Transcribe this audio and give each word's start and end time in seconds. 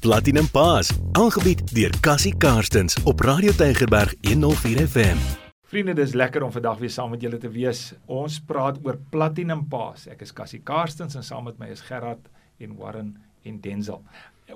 Platinum 0.00 0.46
Paas, 0.48 0.88
aangebied 1.12 1.60
deur 1.74 1.92
Cassie 2.00 2.32
Karstens 2.32 2.94
op 3.04 3.20
Radio 3.20 3.52
Tygerberg 3.52 4.14
104 4.24 4.86
FM. 4.88 5.18
Vriende, 5.68 5.92
dis 5.92 6.14
lekker 6.16 6.40
om 6.42 6.52
vandag 6.54 6.78
weer 6.80 6.90
saam 6.94 7.12
met 7.12 7.20
julle 7.20 7.36
te 7.36 7.50
wees. 7.52 7.82
Ons 8.08 8.38
praat 8.40 8.80
oor 8.80 8.96
Platinum 9.12 9.66
Paas. 9.68 10.06
Ek 10.08 10.24
is 10.24 10.32
Cassie 10.32 10.62
Karstens 10.64 11.18
en 11.20 11.26
saam 11.26 11.44
met 11.50 11.60
my 11.60 11.68
is 11.74 11.84
Gerard 11.84 12.32
en 12.64 12.74
Warren 12.80 13.12
en 13.44 13.60
Denzel. 13.60 14.00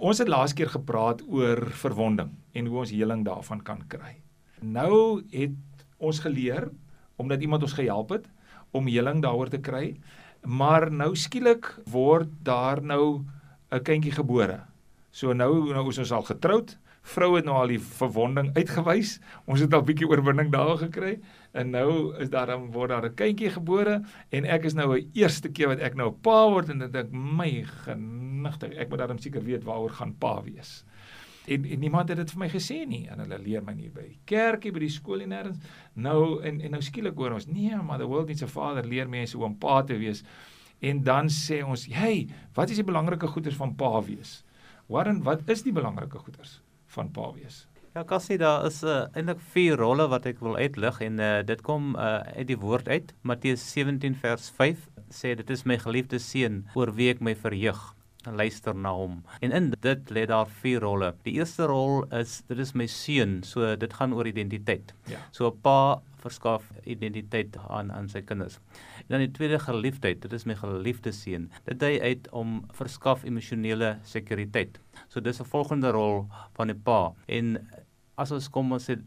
Ons 0.00 0.24
het 0.24 0.32
laas 0.32 0.56
keer 0.56 0.72
gepraat 0.72 1.20
oor 1.28 1.66
verwonding 1.84 2.32
en 2.56 2.72
hoe 2.72 2.80
ons 2.86 2.96
heling 2.96 3.28
daarvan 3.28 3.60
kan 3.68 3.84
kry. 3.84 4.16
Nou 4.64 5.20
het 5.28 5.86
ons 6.00 6.24
geleer 6.24 6.70
omdat 7.20 7.44
iemand 7.44 7.68
ons 7.68 7.76
gehelp 7.76 8.16
het 8.16 8.30
om 8.72 8.88
heling 8.88 9.20
daaroor 9.20 9.52
te 9.52 9.60
kry, 9.60 9.90
maar 10.40 10.88
nou 10.88 11.12
skielik 11.12 11.74
word 11.84 12.32
daar 12.40 12.80
nou 12.80 13.26
'n 13.68 13.84
kindjie 13.84 14.16
gebore. 14.16 14.64
So 15.14 15.30
nou 15.30 15.70
nou 15.70 15.86
is 15.92 16.00
ons 16.02 16.12
al 16.16 16.24
getroud. 16.26 16.74
Vrou 17.14 17.34
het 17.36 17.46
nou 17.46 17.54
al 17.60 17.70
die 17.74 17.78
verwonding 17.78 18.48
uitgewys. 18.56 19.18
Ons 19.46 19.62
het 19.62 19.74
al 19.76 19.84
bietjie 19.86 20.08
oorwinning 20.10 20.48
daar 20.50 20.74
gekry 20.80 21.18
en 21.54 21.70
nou 21.70 21.88
is 22.18 22.32
daar 22.32 22.50
dan 22.50 22.70
word 22.74 22.90
daar 22.90 23.06
'n 23.06 23.14
kindjie 23.14 23.50
gebore 23.54 24.02
en 24.30 24.44
ek 24.44 24.64
is 24.64 24.74
nou 24.74 24.96
'n 24.96 25.10
eerste 25.14 25.48
keer 25.48 25.68
wat 25.68 25.78
ek 25.78 25.94
nou 25.94 26.08
'n 26.10 26.20
pa 26.20 26.50
word 26.50 26.68
en 26.68 26.82
ek 26.82 26.92
dink 26.92 27.12
my 27.12 27.62
genigtig, 27.62 28.74
ek 28.76 28.88
moet 28.90 28.98
dan 28.98 29.18
seker 29.18 29.44
weet 29.44 29.64
waaroor 29.64 29.90
gaan 29.90 30.14
pa 30.18 30.42
wees. 30.42 30.84
En, 31.46 31.64
en 31.64 31.80
niemand 31.80 32.08
het 32.08 32.16
dit 32.18 32.30
vir 32.30 32.38
my 32.38 32.48
gesê 32.48 32.86
nie 32.86 33.06
en 33.08 33.18
hulle 33.18 33.38
leer 33.38 33.62
my 33.62 33.72
nie 33.72 33.90
by 33.90 34.02
die 34.02 34.18
kerkie, 34.24 34.72
by 34.72 34.80
die 34.80 34.88
skool 34.88 35.20
en 35.20 35.28
nêrens. 35.28 35.58
Nou 35.94 36.42
en 36.42 36.60
en 36.60 36.70
nou 36.70 36.80
skielik 36.82 37.14
hoor 37.14 37.32
ons, 37.32 37.46
nee, 37.46 37.76
maar 37.76 37.98
the 37.98 38.06
world 38.06 38.26
needs 38.26 38.42
a 38.42 38.46
father 38.46 38.84
leer 38.84 39.08
mense 39.08 39.36
hoe 39.36 39.46
om 39.46 39.58
pa 39.58 39.82
te 39.82 39.96
wees. 39.96 40.24
En 40.80 41.02
dan 41.04 41.28
sê 41.28 41.62
ons, 41.62 41.86
"Hey, 41.86 42.28
wat 42.54 42.70
is 42.70 42.76
die 42.76 42.84
belangrike 42.84 43.26
goeders 43.26 43.56
van 43.56 43.74
pa 43.74 44.02
wees?" 44.02 44.42
Warren, 44.86 45.22
wat 45.24 45.48
is 45.48 45.62
die 45.64 45.72
belangrike 45.72 46.18
goeders 46.20 46.58
van 46.92 47.08
pa 47.10 47.30
wees? 47.32 47.64
Ja, 47.94 48.02
Cassie, 48.04 48.36
daar 48.38 48.66
is 48.66 48.82
uh, 48.82 49.04
eintlik 49.16 49.40
vier 49.54 49.78
rolle 49.80 50.08
wat 50.12 50.26
ek 50.28 50.42
wil 50.44 50.58
uitlig 50.58 50.98
en 51.06 51.20
uh, 51.22 51.30
dit 51.46 51.60
kom 51.64 51.94
uh, 51.94 52.20
uit 52.36 52.48
die 52.50 52.58
woord 52.60 52.90
uit. 52.90 53.14
Matteus 53.22 53.64
17 53.70 54.18
vers 54.20 54.50
5 54.58 54.82
sê 55.14 55.32
dit 55.38 55.52
is 55.54 55.64
my 55.64 55.78
geliefde 55.80 56.20
seun 56.20 56.64
oor 56.74 56.92
wie 56.98 57.08
ek 57.14 57.22
my 57.24 57.32
verheug. 57.38 57.80
Luister 58.32 58.74
na 58.74 58.92
hom. 58.94 59.22
En 59.40 59.52
in 59.52 59.70
dit 59.80 60.10
lê 60.10 60.26
daar 60.26 60.48
vier 60.62 60.80
rolle. 60.80 61.14
Die 61.24 61.36
eerste 61.38 61.66
rol 61.66 62.04
is 62.12 62.42
dit 62.48 62.58
is 62.58 62.74
my 62.74 62.86
seun, 62.86 63.42
so 63.42 63.76
dit 63.76 63.92
gaan 63.92 64.14
oor 64.14 64.26
identiteit. 64.26 64.94
Ja. 65.10 65.18
So 65.32 65.48
'n 65.48 65.60
pa 65.60 66.00
verskaf 66.24 66.64
identiteit 66.84 67.56
aan 67.68 67.92
aan 67.92 68.08
sy 68.08 68.22
kinders. 68.22 68.58
En 69.04 69.16
dan 69.16 69.18
die 69.18 69.30
tweede 69.30 69.58
geliefdheid, 69.58 70.22
dit 70.22 70.32
is 70.32 70.46
my 70.48 70.54
geliefde 70.54 71.12
seun. 71.12 71.50
Dit 71.64 71.80
dui 71.80 72.00
uit 72.00 72.28
om 72.32 72.64
verskaf 72.72 73.24
emosionele 73.24 73.98
sekuriteit. 74.02 74.80
So 75.08 75.20
dis 75.20 75.40
'n 75.40 75.44
volgende 75.44 75.90
rol 75.90 76.26
van 76.56 76.70
'n 76.70 76.82
pa. 76.82 77.12
En 77.28 77.68
as 78.16 78.30
ons 78.30 78.48
kom 78.48 78.72
ons 78.72 78.90
sê 78.90 78.98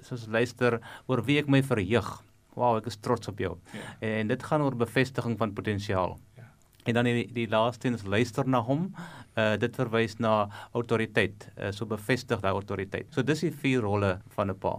soos 0.00 0.26
luister 0.26 0.80
oor 1.06 1.22
wie 1.24 1.38
ek 1.38 1.48
my 1.48 1.62
verheug. 1.62 2.22
Wow, 2.58 2.76
ek 2.76 2.86
is 2.86 2.96
trots 2.96 3.28
op 3.28 3.38
jou. 3.38 3.56
Ja. 3.72 3.80
En 4.00 4.28
dit 4.28 4.42
gaan 4.42 4.62
oor 4.62 4.76
bevestiging 4.76 5.38
van 5.38 5.52
potensiaal. 5.54 6.18
En 6.88 6.96
dan 6.96 7.04
die 7.04 7.26
die 7.36 7.48
laaste 7.48 7.90
is 7.92 8.06
luister 8.08 8.48
na 8.48 8.62
hom. 8.64 8.88
Uh 9.36 9.56
dit 9.60 9.74
verwys 9.76 10.16
na 10.18 10.48
autoriteit. 10.72 11.48
Uh, 11.54 11.68
so 11.70 11.86
bevestig 11.86 12.40
daai 12.40 12.54
autoriteit. 12.54 13.10
So 13.12 13.22
dis 13.22 13.44
die 13.44 13.52
vier 13.52 13.84
rolle 13.84 14.18
van 14.36 14.50
'n 14.50 14.58
pa. 14.58 14.78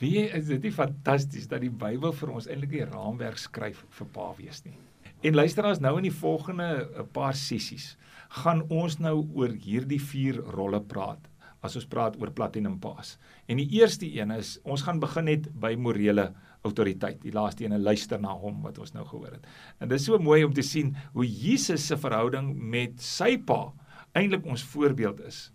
Wie 0.00 0.24
is 0.24 0.46
dit 0.48 0.62
nie 0.62 0.72
fantasties 0.72 1.48
dat 1.48 1.60
die 1.60 1.70
Bybel 1.70 2.12
vir 2.12 2.30
ons 2.32 2.46
eintlik 2.48 2.70
die 2.70 2.84
raamwerk 2.84 3.36
skryf 3.38 3.84
vir 3.90 4.06
pa 4.06 4.32
wees 4.38 4.64
nie. 4.64 4.78
En 5.20 5.34
luister 5.34 5.66
as 5.68 5.80
nou 5.80 5.98
in 5.98 6.08
die 6.08 6.18
volgende 6.20 6.88
'n 6.98 7.08
paar 7.12 7.34
sessies 7.34 7.96
gaan 8.28 8.62
ons 8.70 8.98
nou 8.98 9.28
oor 9.34 9.52
hierdie 9.52 10.00
vier 10.00 10.40
rolle 10.56 10.80
praat 10.80 11.28
as 11.60 11.76
ons 11.76 11.86
praat 11.86 12.16
oor 12.20 12.30
platinum 12.30 12.78
paas. 12.78 13.18
En 13.46 13.56
die 13.56 13.68
eerste 13.76 14.06
een 14.06 14.30
is 14.30 14.58
ons 14.64 14.82
gaan 14.82 15.00
begin 15.00 15.24
net 15.24 15.50
by 15.60 15.74
morele 15.76 16.32
autoriteit. 16.66 17.20
Die 17.22 17.32
laaste 17.32 17.64
een, 17.64 17.78
luister 17.82 18.20
na 18.20 18.34
hom 18.36 18.60
wat 18.62 18.78
ons 18.78 18.92
nou 18.92 19.06
gehoor 19.08 19.38
het. 19.38 19.46
En 19.80 19.88
dit 19.88 20.00
is 20.00 20.06
so 20.08 20.18
mooi 20.18 20.44
om 20.44 20.52
te 20.54 20.64
sien 20.66 20.94
hoe 21.14 21.26
Jesus 21.26 21.86
se 21.86 21.96
verhouding 21.96 22.52
met 22.54 23.00
sy 23.02 23.36
pa 23.38 23.72
eintlik 24.12 24.46
ons 24.46 24.64
voorbeeld 24.72 25.20
is 25.28 25.48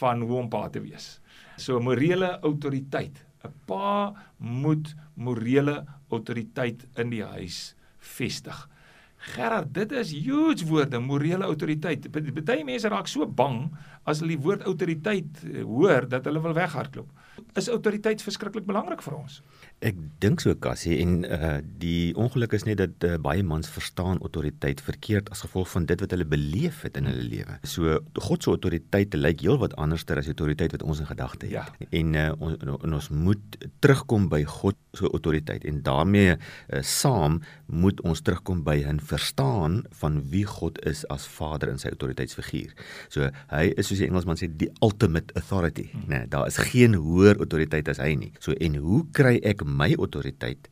van 0.00 0.22
hoe 0.22 0.38
om 0.42 0.48
pa 0.50 0.68
te 0.68 0.82
wees. 0.82 1.18
So 1.56 1.80
morele 1.80 2.38
autoriteit 2.40 3.24
'n 3.44 3.52
pa 3.66 4.12
moet 4.38 4.94
morele 5.14 5.84
autoriteit 6.10 6.84
in 7.00 7.10
die 7.10 7.24
huis 7.24 7.74
vestig. 7.98 8.68
Gerard, 9.16 9.74
dit 9.74 9.92
is 9.92 10.12
huge 10.12 10.64
woorde, 10.64 10.98
morele 10.98 11.44
autoriteit. 11.44 12.08
Party 12.10 12.62
mense 12.64 12.88
raak 12.88 13.08
so 13.08 13.26
bang 13.26 13.70
as 14.08 14.22
hulle 14.22 14.36
die 14.36 14.44
woord 14.44 14.64
autoriteit 14.68 15.42
eh, 15.44 15.62
hoor 15.66 16.08
dat 16.08 16.28
hulle 16.28 16.42
wil 16.42 16.56
weghardloop. 16.56 17.10
Is 17.58 17.70
autoriteit 17.72 18.22
verskriklik 18.22 18.66
belangrik 18.68 19.02
vir 19.02 19.16
ons? 19.16 19.40
Ek 19.84 19.96
dink 20.22 20.42
so 20.44 20.52
Cassie 20.60 20.98
en 21.00 21.22
uh 21.24 21.52
die 21.80 22.12
ongeluk 22.20 22.52
is 22.56 22.66
net 22.68 22.78
dat 22.80 23.04
uh, 23.08 23.14
baie 23.22 23.42
mans 23.46 23.68
verstaan 23.72 24.20
autoriteit 24.20 24.82
verkeerd 24.84 25.30
as 25.32 25.42
gevolg 25.46 25.70
van 25.72 25.86
dit 25.88 26.02
wat 26.02 26.12
hulle 26.12 26.26
beleef 26.28 26.82
het 26.84 26.98
in 27.00 27.08
hulle 27.08 27.24
lewe. 27.24 27.56
So 27.64 27.98
God 28.20 28.44
se 28.44 28.52
autoriteit 28.52 29.16
lyk 29.16 29.44
heelwat 29.44 29.74
anderster 29.80 30.20
as 30.20 30.28
die 30.28 30.34
autoriteit 30.36 30.74
wat 30.76 30.84
ons 30.84 31.00
in 31.00 31.08
gedagte 31.08 31.48
het. 31.48 31.54
Ja. 31.54 31.88
En 31.96 32.14
uh 32.14 32.28
on, 32.40 32.56
on, 32.68 32.98
ons 33.00 33.08
moet 33.10 33.58
terugkom 33.80 34.28
by 34.32 34.42
God 34.48 34.78
se 34.96 35.08
autoriteit 35.08 35.64
en 35.68 35.80
daarmee 35.86 36.36
uh, 36.36 36.82
saam 36.84 37.40
moet 37.66 38.00
ons 38.04 38.20
terugkom 38.20 38.62
by 38.66 38.80
'n 38.84 39.00
verstaan 39.00 39.82
van 40.02 40.20
wie 40.30 40.44
God 40.44 40.78
is 40.84 41.06
as 41.08 41.26
Vader 41.26 41.68
in 41.72 41.78
sy 41.78 41.88
autoriteitsfiguur. 41.88 42.74
So 43.08 43.30
hy 43.48 43.72
is 43.76 43.89
soos 43.90 44.00
die 44.00 44.08
Engelsman 44.08 44.38
sê 44.38 44.48
die 44.48 44.70
ultimate 44.86 45.34
authority, 45.38 45.88
hmm. 45.90 46.06
né? 46.06 46.22
Nee, 46.22 46.30
daar 46.32 46.48
is 46.50 46.58
geen 46.70 46.94
hoër 46.94 47.42
autoriteit 47.42 47.90
as 47.92 48.00
hy 48.02 48.14
nie. 48.18 48.32
So 48.42 48.56
en 48.56 48.78
hoe 48.80 49.04
kry 49.16 49.38
ek 49.46 49.66
my 49.66 49.92
autoriteit 49.98 50.70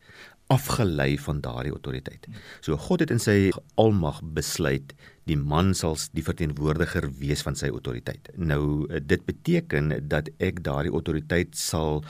afgelei 0.48 1.18
van 1.20 1.42
daardie 1.44 1.74
autoriteit. 1.74 2.24
So 2.64 2.76
God 2.80 3.04
het 3.04 3.12
in 3.12 3.20
sy 3.20 3.50
almag 3.80 4.22
besluit 4.36 4.94
die 5.28 5.36
man 5.36 5.74
sal 5.76 5.98
die 6.16 6.24
verteenwoordiger 6.24 7.10
wees 7.20 7.44
van 7.44 7.58
sy 7.58 7.68
autoriteit. 7.68 8.30
Nou 8.36 8.88
dit 8.88 9.24
beteken 9.28 9.92
dat 10.08 10.32
ek 10.40 10.62
daardie 10.64 10.94
autoriteit 10.94 11.56
sal 11.58 12.00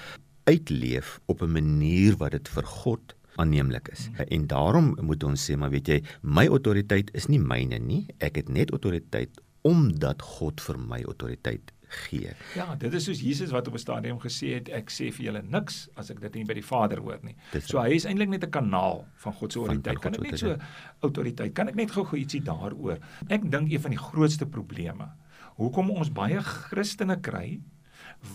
uitleef 0.48 1.18
op 1.26 1.42
'n 1.42 1.52
manier 1.52 2.16
wat 2.16 2.32
dit 2.32 2.48
vir 2.48 2.64
God 2.64 3.14
aanneemlik 3.38 3.88
is. 3.92 4.08
En 4.28 4.46
daarom 4.46 4.96
moet 5.00 5.24
ons 5.24 5.50
sê 5.50 5.56
maar 5.56 5.70
weet 5.70 5.88
jy, 5.88 6.02
my 6.22 6.46
autoriteit 6.46 7.10
is 7.14 7.28
nie 7.28 7.40
myne 7.40 7.78
nie. 7.78 8.06
Ek 8.18 8.36
het 8.36 8.48
net 8.48 8.70
autoriteit 8.70 9.30
omdat 9.62 10.22
God 10.22 10.60
vir 10.60 10.78
my 10.78 11.02
autoriteit 11.02 11.72
gee. 11.88 12.32
Ja, 12.54 12.74
dit 12.76 12.94
is 12.94 13.06
soos 13.08 13.20
Jesus 13.20 13.50
wat 13.50 13.68
op 13.68 13.74
'n 13.74 13.78
stadium 13.78 14.18
gesê 14.20 14.54
het, 14.54 14.68
ek 14.68 14.90
sê 14.90 15.12
vir 15.12 15.24
julle 15.26 15.42
niks 15.42 15.88
as 15.96 16.10
ek 16.10 16.20
dit 16.20 16.34
nie 16.34 16.44
by 16.44 16.54
die 16.54 16.64
Vader 16.64 17.00
hoor 17.00 17.18
nie. 17.22 17.34
So 17.60 17.80
hy 17.80 17.94
is 17.94 18.04
eintlik 18.04 18.28
net 18.28 18.44
'n 18.44 18.50
kanaal 18.50 19.06
van 19.16 19.32
God 19.32 19.52
se 19.52 19.58
autoriteit. 19.58 20.00
Kan 20.00 20.14
ek 20.14 20.20
net 20.20 20.38
so 20.38 20.56
autoriteit? 21.00 21.54
Kan 21.54 21.68
ek 21.68 21.74
net 21.74 21.90
gou-gou 21.90 22.18
ietsie 22.18 22.42
daaroor? 22.42 22.98
Ek 23.28 23.50
dink 23.50 23.72
een 23.72 23.80
van 23.80 23.90
die 23.90 23.98
grootste 23.98 24.46
probleme 24.46 25.08
hoekom 25.56 25.90
ons 25.90 26.10
baie 26.10 26.40
Christene 26.42 27.20
kry 27.20 27.60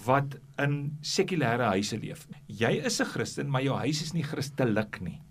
wat 0.06 0.38
in 0.60 0.98
sekulêre 1.02 1.70
huise 1.76 1.98
leef. 2.00 2.28
Jy 2.48 2.86
is 2.86 3.02
'n 3.02 3.06
Christen, 3.06 3.50
maar 3.50 3.64
jou 3.64 3.78
huis 3.78 4.02
is 4.02 4.14
nie 4.14 4.24
Christelik 4.24 5.02
nie. 5.02 5.22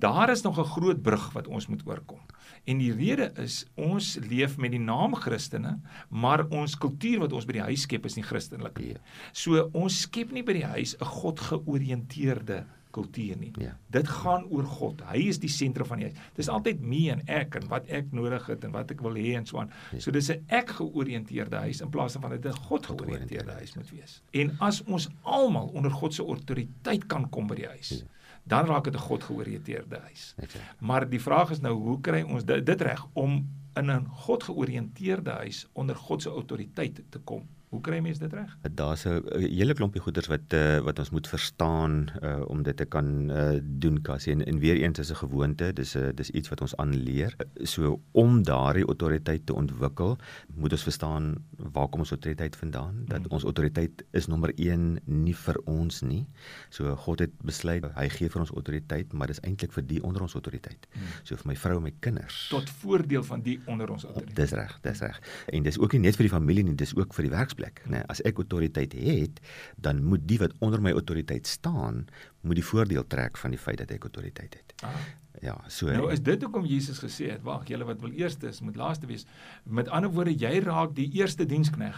Daar 0.00 0.30
is 0.30 0.42
nog 0.42 0.58
'n 0.58 0.64
groot 0.64 1.02
brug 1.02 1.32
wat 1.32 1.46
ons 1.46 1.66
moet 1.66 1.82
oorkom. 1.86 2.20
En 2.64 2.78
die 2.78 2.92
rede 2.92 3.32
is 3.36 3.66
ons 3.74 4.18
leef 4.28 4.56
met 4.56 4.70
die 4.70 4.80
naam 4.80 5.14
Christene, 5.14 5.78
maar 6.08 6.46
ons 6.48 6.76
kultuur 6.78 7.18
wat 7.18 7.32
ons 7.32 7.44
by 7.44 7.52
die 7.52 7.68
huis 7.68 7.80
skep 7.80 8.04
is 8.04 8.16
nie 8.16 8.24
Christelik 8.24 8.78
nie. 8.78 8.88
Ja. 8.88 9.00
So 9.32 9.68
ons 9.72 10.00
skep 10.00 10.32
nie 10.32 10.42
by 10.42 10.52
die 10.52 10.64
huis 10.64 10.96
'n 11.00 11.04
God 11.04 11.40
georiënteerde 11.40 12.64
kultuur 12.90 13.36
nie. 13.38 13.52
Ja. 13.58 13.76
Dit 13.86 14.08
gaan 14.08 14.44
oor 14.50 14.64
God. 14.64 15.02
Hy 15.12 15.28
is 15.28 15.38
die 15.38 15.48
sentrum 15.48 15.86
van 15.86 15.98
die 15.98 16.04
huis. 16.04 16.18
Dis 16.34 16.48
altyd 16.48 16.80
me 16.80 17.10
en 17.10 17.22
ek 17.26 17.54
en 17.54 17.68
wat 17.68 17.86
ek 17.86 18.12
nodig 18.12 18.46
het 18.46 18.64
en 18.64 18.72
wat 18.72 18.90
ek 18.90 19.00
wil 19.00 19.14
hê 19.14 19.36
en 19.36 19.46
so 19.46 19.58
aan. 19.58 19.70
Ja. 19.92 19.98
So 20.00 20.10
dis 20.10 20.30
'n 20.30 20.44
ek 20.48 20.70
georiënteerde 20.70 21.56
huis 21.56 21.80
in 21.80 21.90
plaas 21.90 22.16
van 22.20 22.30
dit 22.30 22.44
'n 22.44 22.52
God 22.52 22.86
georiënteerde 22.86 23.52
huis 23.52 23.74
moet 23.74 23.90
wees. 23.90 24.22
En 24.30 24.56
as 24.60 24.82
ons 24.84 25.08
almal 25.22 25.66
onder 25.66 25.90
God 25.90 26.14
se 26.14 26.22
autoriteit 26.22 27.06
kan 27.06 27.28
kom 27.28 27.46
by 27.46 27.54
die 27.54 27.68
huis. 27.68 27.88
Ja 27.88 28.06
dan 28.42 28.66
raak 28.66 28.84
dit 28.84 28.94
'n 28.94 28.98
God 28.98 29.24
georiënteerde 29.24 29.98
huis. 29.98 30.34
Maar 30.78 31.08
die 31.08 31.20
vraag 31.20 31.50
is 31.50 31.60
nou 31.60 31.74
hoe 31.74 32.00
kry 32.00 32.22
ons 32.22 32.44
dit, 32.44 32.66
dit 32.66 32.80
reg 32.80 33.06
om 33.12 33.48
in 33.74 33.90
'n 33.90 34.06
God 34.06 34.42
georiënteerde 34.42 35.30
huis 35.30 35.66
onder 35.72 35.96
God 35.96 36.22
se 36.22 36.28
autoriteit 36.28 37.02
te 37.08 37.18
kom? 37.18 37.48
Hoe 37.70 37.78
kry 37.86 38.00
mense 38.02 38.18
dit 38.18 38.32
reg? 38.34 38.50
Daar's 38.74 39.04
'n 39.06 39.22
hele 39.38 39.74
klompie 39.78 40.00
goeders 40.02 40.26
wat 40.26 40.52
uh, 40.54 40.78
wat 40.82 40.98
ons 40.98 41.10
moet 41.10 41.28
verstaan 41.28 42.10
uh, 42.22 42.42
om 42.50 42.62
dit 42.62 42.76
te 42.76 42.84
kan 42.84 43.30
uh, 43.30 43.60
doen 43.62 44.02
Cassie 44.02 44.32
en, 44.32 44.44
en 44.44 44.58
weer 44.58 44.76
eens 44.76 44.98
is 44.98 45.10
'n 45.10 45.14
gewoonte, 45.22 45.72
dis 45.72 45.94
'n 45.96 46.10
dis 46.14 46.30
iets 46.30 46.48
wat 46.48 46.60
ons 46.60 46.76
aanleer. 46.76 47.36
So 47.62 48.00
om 48.10 48.42
daardie 48.42 48.84
autoriteit 48.84 49.46
te 49.46 49.54
ontwikkel, 49.54 50.18
moet 50.54 50.72
ons 50.72 50.82
verstaan 50.82 51.44
waar 51.56 51.88
kom 51.88 52.00
ons 52.00 52.10
autoriteit 52.10 52.56
vandaan? 52.56 53.04
Dat 53.06 53.22
hmm. 53.22 53.30
ons 53.30 53.44
autoriteit 53.44 54.04
is 54.10 54.26
nommer 54.26 54.52
1 54.54 54.98
nie 55.04 55.36
vir 55.36 55.60
ons 55.64 56.00
nie. 56.00 56.26
So 56.68 56.96
God 56.96 57.18
het 57.18 57.30
besluit 57.42 57.84
hy 57.94 58.08
gee 58.08 58.28
vir 58.28 58.40
ons 58.40 58.50
autoriteit, 58.50 59.12
maar 59.12 59.26
dis 59.26 59.40
eintlik 59.40 59.72
vir 59.72 59.86
die 59.86 60.02
onder 60.02 60.22
ons 60.22 60.34
autoriteit. 60.34 60.88
Hmm. 60.92 61.02
So 61.22 61.36
vir 61.36 61.46
my 61.46 61.56
vrou 61.56 61.76
en 61.76 61.82
my 61.82 61.94
kinders. 62.00 62.48
Tot 62.48 62.70
voordeel 62.70 63.22
van 63.22 63.42
die 63.42 63.60
onder 63.66 63.90
ons 63.90 64.04
autoriteit. 64.04 64.36
Dis 64.36 64.50
reg, 64.50 64.78
dis 64.82 65.00
reg. 65.00 65.22
En 65.46 65.62
dis 65.62 65.78
ook 65.78 65.92
nie 65.92 66.00
net 66.00 66.16
vir 66.16 66.26
die 66.26 66.34
familie 66.34 66.64
nie, 66.64 66.74
dis 66.74 66.96
ook 66.96 67.14
vir 67.14 67.22
die 67.22 67.30
werk 67.30 67.58
werksplek, 67.60 67.82
né? 67.90 68.04
As 68.08 68.20
ek 68.24 68.40
autoriteit 68.40 68.94
het, 68.94 69.40
dan 69.76 70.02
moet 70.04 70.26
die 70.28 70.38
wat 70.38 70.52
onder 70.60 70.80
my 70.80 70.92
autoriteit 70.92 71.46
staan, 71.46 72.06
moet 72.42 72.56
die 72.56 72.64
voordeel 72.64 73.06
trek 73.06 73.36
van 73.36 73.50
die 73.50 73.60
feit 73.60 73.78
dat 73.78 73.90
ek 73.90 74.02
autoriteit 74.08 74.54
het. 74.54 74.74
Ah. 74.82 74.94
Ja, 75.40 75.56
so 75.68 75.88
Nou 75.88 76.10
is 76.12 76.20
dit 76.20 76.42
hoekom 76.42 76.66
Jesus 76.66 76.98
gesê 77.00 77.30
het, 77.30 77.42
wag, 77.42 77.64
julle 77.68 77.86
wat 77.88 78.00
wil 78.00 78.12
eerste 78.12 78.48
is, 78.48 78.60
moet 78.60 78.76
laaste 78.76 79.06
wees. 79.06 79.26
Met 79.64 79.88
ander 79.88 80.10
woorde, 80.10 80.34
jy 80.36 80.60
raak 80.60 80.94
die 80.94 81.08
eerste 81.16 81.46
dienskneg 81.46 81.96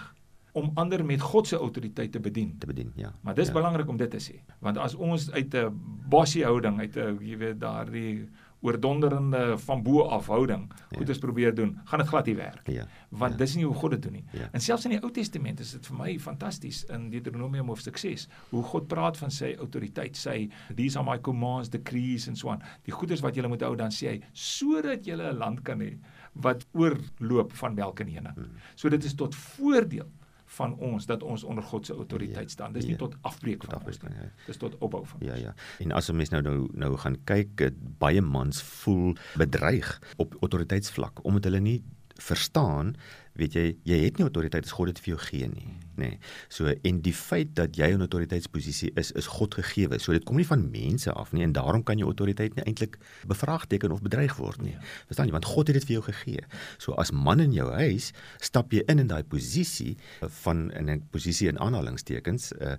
om 0.53 0.71
ander 0.77 1.03
met 1.05 1.21
God 1.21 1.49
se 1.49 1.57
autoriteit 1.57 2.13
te 2.13 2.21
bedien. 2.21 2.59
Te 2.61 2.69
bedien, 2.69 2.93
ja. 2.95 3.15
Maar 3.25 3.35
dis 3.35 3.49
ja. 3.49 3.57
belangrik 3.57 3.89
om 3.89 3.97
dit 3.97 4.11
te 4.11 4.21
sê, 4.21 4.37
want 4.61 4.79
as 4.79 4.95
ons 4.95 5.31
uit 5.33 5.55
'n 5.55 5.73
bossie 6.09 6.45
houding, 6.45 6.79
uit 6.79 6.97
'n 6.97 7.19
jy 7.25 7.37
weet 7.37 7.61
daardie 7.61 8.29
oordonderende 8.63 9.59
van 9.59 9.83
bo 9.83 10.03
af 10.03 10.27
houding 10.31 10.69
ja. 10.71 10.97
goeders 10.97 11.19
probeer 11.19 11.55
doen, 11.55 11.75
gaan 11.85 11.99
dit 11.99 12.09
glad 12.09 12.27
nie 12.27 12.37
werk. 12.37 12.69
Ja. 12.71 12.87
Want 13.09 13.33
ja. 13.33 13.39
dis 13.39 13.55
nie 13.59 13.65
hoe 13.67 13.75
God 13.75 13.97
dit 13.97 14.03
doen 14.03 14.13
nie. 14.13 14.25
Ja. 14.31 14.49
En 14.53 14.61
selfs 14.61 14.87
in 14.89 14.95
die 14.95 15.01
Ou 15.03 15.11
Testament 15.11 15.61
is 15.61 15.75
dit 15.77 15.91
vir 15.91 15.99
my 15.99 16.15
fantasties 16.23 16.85
in 16.95 17.09
Deuteronomium 17.11 17.73
hoofstuk 17.73 17.99
6 17.99 18.29
hoe 18.53 18.63
God 18.71 18.89
praat 18.89 19.19
van 19.19 19.35
sy 19.35 19.53
autoriteit, 19.59 20.17
sy 20.17 20.49
these 20.77 20.99
are 20.99 21.07
my 21.07 21.19
commands, 21.21 21.71
decrees 21.73 22.29
and 22.31 22.39
so 22.39 22.53
on. 22.55 22.63
Die 22.87 22.95
goeders 22.95 23.25
wat 23.25 23.37
jy 23.37 23.49
moet 23.51 23.65
hou 23.67 23.75
dan 23.79 23.95
sê 23.95 24.15
hy 24.15 24.19
sodat 24.33 25.07
jy 25.07 25.19
'n 25.19 25.39
land 25.39 25.63
kan 25.67 25.81
hê 25.81 25.97
wat 26.33 26.67
oorloop 26.73 27.53
van 27.53 27.75
melk 27.75 28.01
en 28.01 28.09
honing. 28.09 28.35
Hmm. 28.35 28.59
So 28.75 28.89
dit 28.89 29.05
is 29.05 29.15
tot 29.15 29.35
voordeel 29.35 30.09
van 30.57 30.75
ons 30.77 31.07
dat 31.07 31.23
ons 31.23 31.45
onder 31.45 31.65
God 31.65 31.87
se 31.87 31.95
autoriteit 31.95 32.49
ja, 32.51 32.55
staan. 32.57 32.73
Dis 32.73 32.85
nie 32.85 32.97
ja, 32.97 33.01
tot 33.05 33.17
afbreek 33.21 33.65
van 33.65 33.81
ons 33.87 34.01
nie. 34.03 34.15
Ja. 34.17 34.29
Dis 34.47 34.61
tot 34.61 34.77
opbou 34.79 35.03
van 35.07 35.25
ja, 35.25 35.33
ons. 35.33 35.41
Ja 35.41 35.53
ja. 35.53 35.85
En 35.85 35.93
as 35.93 36.11
'n 36.11 36.17
mens 36.17 36.31
nou 36.35 36.43
nou 36.43 36.69
nou 36.73 36.97
gaan 36.97 37.17
kyk, 37.25 37.71
baie 37.99 38.21
mans 38.21 38.63
voel 38.63 39.17
bedreig 39.37 40.01
op 40.17 40.37
autoriteitsvlak 40.41 41.25
omdat 41.25 41.45
hulle 41.45 41.61
nie 41.61 41.83
verstaan 42.23 42.95
weet 43.39 43.57
jy 43.57 43.65
jy 43.89 43.99
het 44.05 44.19
nie 44.19 44.27
autoriteit 44.27 44.67
as 44.67 44.75
God 44.77 44.93
dit 44.93 45.01
vir 45.05 45.15
jou 45.15 45.21
gee 45.27 45.49
nie 45.49 45.69
nê 45.97 46.09
nee. 46.09 46.19
so 46.53 46.69
en 46.73 47.01
die 47.05 47.15
feit 47.17 47.55
dat 47.57 47.77
jy 47.77 47.89
'n 47.93 48.05
autoriteitsposisie 48.05 48.93
is 48.97 49.13
is 49.13 49.27
God 49.27 49.55
gegee 49.55 49.99
so 49.99 50.13
dit 50.13 50.25
kom 50.25 50.37
nie 50.37 50.49
van 50.49 50.71
mense 50.71 51.13
af 51.13 51.33
nie 51.33 51.45
en 51.45 51.53
daarom 51.53 51.83
kan 51.83 51.99
jou 51.99 52.09
autoriteit 52.09 52.55
nie 52.57 52.65
eintlik 52.65 52.99
bevraagteken 53.27 53.93
of 53.93 54.03
bedreig 54.03 54.37
word 54.37 54.63
nie 54.63 54.73
ja. 54.73 54.81
verstaan 55.07 55.27
jy 55.27 55.33
want 55.33 55.45
God 55.45 55.69
het 55.69 55.77
dit 55.77 55.85
vir 55.85 55.95
jou 56.01 56.05
gegee 56.13 56.45
so 56.79 56.93
as 56.93 57.13
man 57.13 57.41
in 57.41 57.53
jou 57.53 57.71
huis 57.73 58.13
stap 58.41 58.73
jy 58.73 58.85
in 58.89 58.99
in 58.99 59.09
daai 59.09 59.23
posisie 59.25 59.97
van 60.21 60.71
in 60.73 60.91
'n 60.91 61.09
posisie 61.11 61.49
in 61.49 61.59
aanhalingstekens 61.59 62.53
uh, 62.61 62.77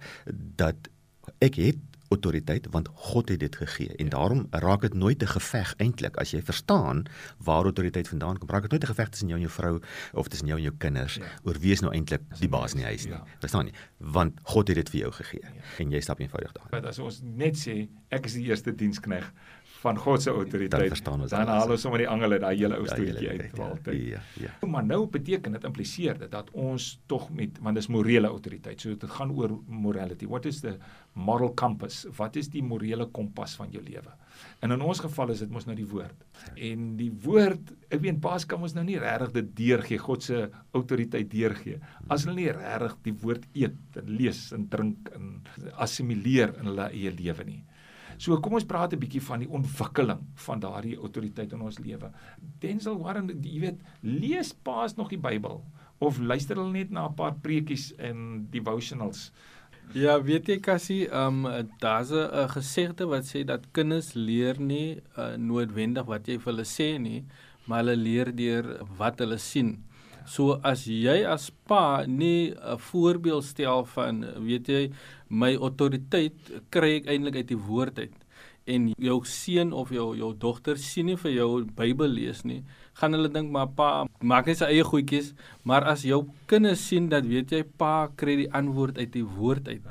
dat 0.56 0.90
ek 1.40 1.56
het 1.56 1.93
autoriteit 2.14 2.70
want 2.72 2.90
God 3.10 3.30
het 3.34 3.42
dit 3.44 3.56
gegee 3.64 3.96
en 4.02 4.10
daarom 4.14 4.46
raak 4.52 4.86
dit 4.86 4.94
nooit 4.94 5.24
'n 5.24 5.34
geveg 5.36 5.74
eintlik 5.78 6.18
as 6.18 6.32
jy 6.32 6.42
verstaan 6.42 7.06
waar 7.38 7.64
autoriteit 7.64 8.08
vandaan 8.08 8.38
kom 8.38 8.50
raak 8.50 8.62
dit 8.62 8.72
nooit 8.72 8.84
'n 8.84 8.94
geveg 8.94 9.10
tussen 9.10 9.28
jou 9.28 9.40
en 9.40 9.46
jou 9.48 9.54
vrou 9.54 9.82
of 10.14 10.28
tussen 10.28 10.48
jou 10.48 10.58
en 10.58 10.64
jou 10.64 10.76
kinders 10.78 11.16
ja. 11.16 11.26
oor 11.44 11.58
wie 11.60 11.72
is 11.72 11.82
nou 11.82 11.94
eintlik 11.94 12.22
die 12.40 12.50
baas 12.50 12.74
in 12.74 12.80
die 12.80 12.88
huis 12.88 13.06
nie 13.06 13.14
ja. 13.14 13.26
verstaan 13.40 13.66
jy 13.68 13.74
want 13.98 14.40
God 14.44 14.68
het 14.68 14.78
dit 14.78 14.90
vir 14.90 15.00
jou 15.00 15.12
gegee 15.12 15.42
ja. 15.44 15.62
en 15.78 15.92
jy 15.92 16.00
stap 16.00 16.20
eenvoudig 16.20 16.52
daar 16.52 16.68
want 16.72 16.86
as 16.86 17.00
ons 17.00 17.22
net 17.24 17.58
sê 17.58 17.88
ek 18.10 18.26
is 18.26 18.34
die 18.34 18.46
eerste 18.48 18.76
dienskneg 18.76 19.32
van 19.84 20.00
God 20.00 20.24
se 20.24 20.32
autoriteit 20.32 21.04
dan, 21.04 21.26
dan 21.28 21.50
haal 21.52 21.74
ons 21.76 21.84
sommer 21.84 22.04
die 22.04 22.10
angel 22.10 22.38
uit 22.38 22.42
daai 22.44 22.56
hele 22.56 22.80
ou 22.80 22.88
stoetjie 22.88 23.30
uit 23.30 23.58
ja, 23.58 23.68
altyd. 23.68 24.02
Ja, 24.14 24.22
ja. 24.40 24.52
Maar 24.70 24.86
nou 24.88 25.02
beteken 25.12 25.58
dit 25.58 25.68
impliseer 25.68 26.20
dit 26.22 26.32
dat 26.32 26.52
ons 26.56 26.90
tog 27.12 27.30
met 27.36 27.60
want 27.64 27.80
dis 27.80 27.90
morele 27.92 28.32
autoriteit. 28.32 28.80
So 28.82 28.96
dit 28.96 29.16
gaan 29.18 29.34
oor 29.36 29.58
morality. 29.68 30.30
What 30.30 30.48
is 30.50 30.62
the 30.64 30.78
moral 31.14 31.54
compass? 31.60 32.04
Wat 32.18 32.40
is 32.40 32.50
die 32.54 32.64
morele 32.64 33.10
kompas 33.12 33.58
van 33.60 33.74
jou 33.76 33.84
lewe? 33.84 34.16
En 34.64 34.72
in 34.72 34.82
ons 34.82 35.00
geval 35.04 35.34
is 35.34 35.44
dit 35.44 35.52
mos 35.52 35.68
nou 35.68 35.76
die 35.78 35.88
woord. 35.88 36.24
En 36.56 36.94
die 36.98 37.12
woord, 37.26 37.74
ek 37.94 38.02
weet 38.04 38.22
pas 38.24 38.46
kan 38.48 38.64
ons 38.64 38.76
nou 38.78 38.86
nie 38.88 39.00
regtig 39.02 39.36
dit 39.36 39.52
deurgee 39.60 40.02
God 40.02 40.24
se 40.26 40.46
autoriteit 40.74 41.30
deurgee. 41.32 41.82
As 42.08 42.26
hulle 42.26 42.38
nie 42.40 42.50
regtig 42.52 42.96
die 43.10 43.16
woord 43.26 43.46
eet 43.52 44.00
en 44.00 44.16
lees 44.22 44.46
en 44.56 44.66
drink 44.72 45.12
en 45.14 45.36
assimileer 45.84 46.56
in 46.62 46.72
hulle 46.72 46.90
eie 46.92 47.14
lewe 47.14 47.48
nie. 47.52 47.62
So 48.18 48.40
kom 48.40 48.54
ons 48.54 48.66
praat 48.66 48.94
'n 48.94 49.00
bietjie 49.00 49.22
van 49.22 49.40
die 49.40 49.50
ontwikkeling 49.50 50.22
van 50.36 50.60
daardie 50.60 50.98
autoriteit 50.98 51.54
in 51.54 51.62
ons 51.62 51.80
lewe. 51.80 52.12
Denzel 52.60 52.98
Warren, 53.00 53.28
jy 53.42 53.60
weet, 53.60 53.80
lees 54.02 54.54
paas 54.54 54.96
nog 54.96 55.10
die 55.10 55.18
Bybel 55.18 55.64
of 56.00 56.20
luister 56.20 56.56
hulle 56.56 56.72
net 56.72 56.92
na 56.92 57.08
'n 57.08 57.16
paar 57.16 57.36
preekies 57.36 57.94
en 57.98 58.48
devotionals. 58.52 59.32
Ja, 59.92 60.22
weet 60.22 60.48
jy 60.48 60.60
Cassie, 60.60 61.08
ehm 61.10 61.46
um, 61.46 61.70
daar's 61.80 62.12
'n 62.12 62.50
gesegde 62.50 63.06
wat 63.06 63.26
sê 63.26 63.44
dat 63.46 63.72
kinders 63.72 64.14
leer 64.14 64.60
nie 64.60 65.02
uh, 65.18 65.36
noodwendig 65.38 66.06
wat 66.06 66.28
jy 66.28 66.38
vir 66.40 66.54
hulle 66.54 66.66
sê 66.66 66.98
nie, 67.00 67.26
maar 67.68 67.84
hulle 67.84 67.96
leer 67.96 68.36
deur 68.36 68.86
wat 68.98 69.20
hulle 69.20 69.38
sien. 69.38 69.84
So 70.26 70.60
as 70.64 70.86
jy 70.88 71.24
as 71.28 71.50
pa 71.68 72.06
nie 72.08 72.54
'n 72.54 72.78
voorbeeld 72.78 73.44
stel 73.44 73.86
van 73.86 74.26
weet 74.48 74.68
jy 74.68 74.92
my 75.30 75.56
autoriteit 75.56 76.36
kry 76.70 76.96
ek 77.00 77.08
eintlik 77.08 77.36
uit 77.36 77.48
die 77.48 77.64
woord 77.70 78.00
uit. 78.00 78.16
En 78.66 78.94
jou 78.98 79.20
seun 79.26 79.74
of 79.74 79.90
jou 79.90 80.16
jou 80.16 80.34
dogter 80.34 80.78
sien 80.78 81.06
nie 81.06 81.18
vir 81.18 81.32
jou 81.32 81.66
Bybel 81.66 82.08
lees 82.08 82.44
nie 82.46 82.64
gaan 82.94 83.14
hulle 83.14 83.30
dink 83.30 83.52
maar 83.52 83.68
pa 83.68 84.06
maak 84.22 84.46
net 84.48 84.58
sy 84.58 84.66
eie 84.66 84.84
goedjies. 84.84 85.34
Maar 85.64 85.84
as 85.84 86.04
jou 86.04 86.28
kinders 86.48 86.88
sien 86.88 87.10
dat 87.10 87.26
weet 87.26 87.52
jy 87.52 87.64
pa 87.64 88.08
kry 88.16 88.36
die 88.36 88.52
antwoord 88.52 88.98
uit 88.98 89.12
die 89.12 89.26
woord 89.26 89.68
uit 89.68 89.82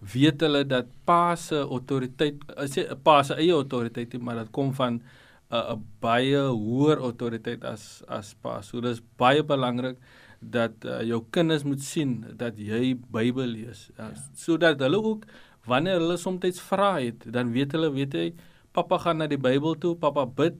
weet 0.00 0.40
hulle 0.40 0.64
dat 0.64 0.88
pa 1.04 1.36
se 1.36 1.60
autoriteit 1.60 2.40
is 2.64 2.78
pa 3.04 3.20
se 3.22 3.36
eie 3.36 3.52
autoriteit 3.52 4.16
maar 4.20 4.40
dit 4.40 4.52
kom 4.56 4.72
van 4.74 5.00
'n 5.50 5.82
baie 6.00 6.42
hoër 6.46 6.98
autoriteit 6.98 7.64
as 7.64 8.02
as 8.08 8.34
pa. 8.42 8.60
So 8.62 8.80
dis 8.80 9.02
baie 9.18 9.42
belangrik 9.42 9.98
dat 10.40 10.84
uh, 10.84 11.02
jou 11.02 11.24
kinders 11.30 11.64
moet 11.64 11.82
sien 11.82 12.24
dat 12.36 12.58
jy 12.58 12.94
Bybel 12.94 13.46
lees. 13.46 13.90
Uh, 13.98 14.08
ja. 14.08 14.26
Sodat 14.34 14.80
hulle 14.80 15.02
ook 15.02 15.26
wanneer 15.66 16.00
hulle 16.00 16.16
soms 16.16 16.60
vra 16.60 16.98
het, 16.98 17.26
dan 17.32 17.52
weet 17.52 17.72
hulle, 17.72 17.90
weet 17.92 18.14
jy, 18.14 18.34
pappa 18.72 18.98
gaan 18.98 19.18
na 19.18 19.26
die 19.26 19.38
Bybel 19.38 19.76
toe, 19.78 19.96
pappa 19.96 20.24
bid. 20.26 20.56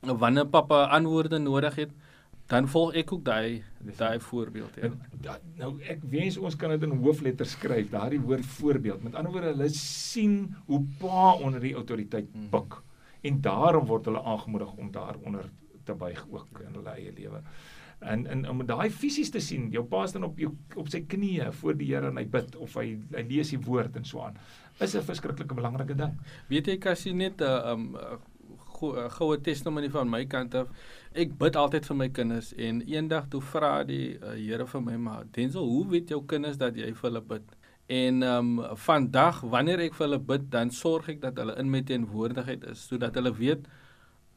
Wanneer 0.00 0.46
pappa 0.48 0.84
antwoorde 0.96 1.38
nodig 1.38 1.74
het, 1.76 1.90
dan 2.50 2.68
volg 2.68 2.94
ek 2.98 3.12
ook 3.12 3.24
daai 3.24 3.62
daai 3.96 4.20
voorbeeld 4.20 4.76
ja. 4.76 4.90
Da, 5.22 5.36
nou 5.56 5.70
ek 5.88 6.02
wens 6.10 6.36
ons 6.36 6.56
kan 6.58 6.72
dit 6.74 6.82
in 6.82 6.96
hoofletters 7.04 7.54
skryf, 7.56 7.90
daardie 7.92 8.20
woord 8.20 8.44
voorbeeld. 8.58 9.04
Met 9.06 9.14
ander 9.14 9.32
woorde, 9.32 9.52
hulle 9.54 9.68
sien 9.72 10.56
hoe 10.66 10.82
pa 10.98 11.34
onder 11.38 11.62
die 11.62 11.74
autoriteit 11.78 12.26
hmm. 12.32 12.50
En 13.22 13.40
daarom 13.40 13.86
word 13.86 14.08
hulle 14.10 14.22
aangemoedig 14.22 14.72
om 14.76 14.90
daaronder 14.90 15.50
te 15.84 15.94
buig 15.94 16.26
ook 16.30 16.62
in 16.66 16.74
hulle 16.74 16.96
eie 16.96 17.12
lewe. 17.12 17.42
En 18.00 18.26
en 18.26 18.48
om 18.48 18.62
daai 18.66 18.90
fisies 18.90 19.30
te 19.30 19.40
sien, 19.44 19.68
jou 19.70 19.84
pa 19.84 20.06
staan 20.06 20.24
op 20.24 20.38
jou 20.40 20.54
op 20.80 20.88
sy 20.88 21.02
knieë 21.04 21.50
voor 21.60 21.76
die 21.76 21.90
Here 21.90 22.08
en 22.08 22.16
hy 22.16 22.24
bid 22.24 22.56
of 22.56 22.74
hy 22.80 22.94
hy 23.12 23.24
lees 23.28 23.52
die 23.52 23.60
woord 23.66 23.96
en 24.00 24.08
so 24.08 24.24
aan. 24.24 24.38
Is 24.80 24.96
'n 24.96 25.04
verskriklike 25.04 25.54
belangrike 25.54 25.94
ding. 25.94 26.16
Weet 26.48 26.66
jy 26.66 26.78
Cassie 26.78 27.14
net 27.14 27.40
'n 27.40 27.44
uh, 27.44 27.72
um 27.72 27.96
goue 29.18 29.36
testimonie 29.44 29.90
van 29.90 30.08
my 30.08 30.24
kant 30.24 30.54
af. 30.54 30.68
Ek 31.12 31.38
bid 31.38 31.56
altyd 31.56 31.86
vir 31.86 31.96
my 31.96 32.08
kinders 32.08 32.52
en 32.56 32.80
eendag 32.88 33.28
toe 33.28 33.40
vra 33.40 33.84
die 33.84 34.16
uh, 34.16 34.34
Here 34.38 34.66
vir 34.66 34.80
my 34.80 34.96
maar 34.96 35.24
Denzel, 35.36 35.66
hoe 35.68 35.86
weet 35.90 36.08
jou 36.08 36.22
kinders 36.26 36.56
dat 36.56 36.76
jy 36.76 36.92
vir 36.94 37.10
hulle 37.10 37.20
bid? 37.20 37.56
En 37.90 38.22
ehm 38.22 38.58
um, 38.58 38.76
vandag 38.86 39.40
wanneer 39.52 39.80
ek 39.88 39.96
vir 39.98 40.06
hulle 40.06 40.22
bid, 40.32 40.50
dan 40.52 40.70
sorg 40.70 41.08
ek 41.10 41.22
dat 41.24 41.38
hulle 41.42 41.56
in 41.58 41.70
my 41.70 41.80
teenwoordigheid 41.82 42.68
is 42.70 42.84
sodat 42.86 43.16
hulle 43.18 43.32
weet 43.34 43.66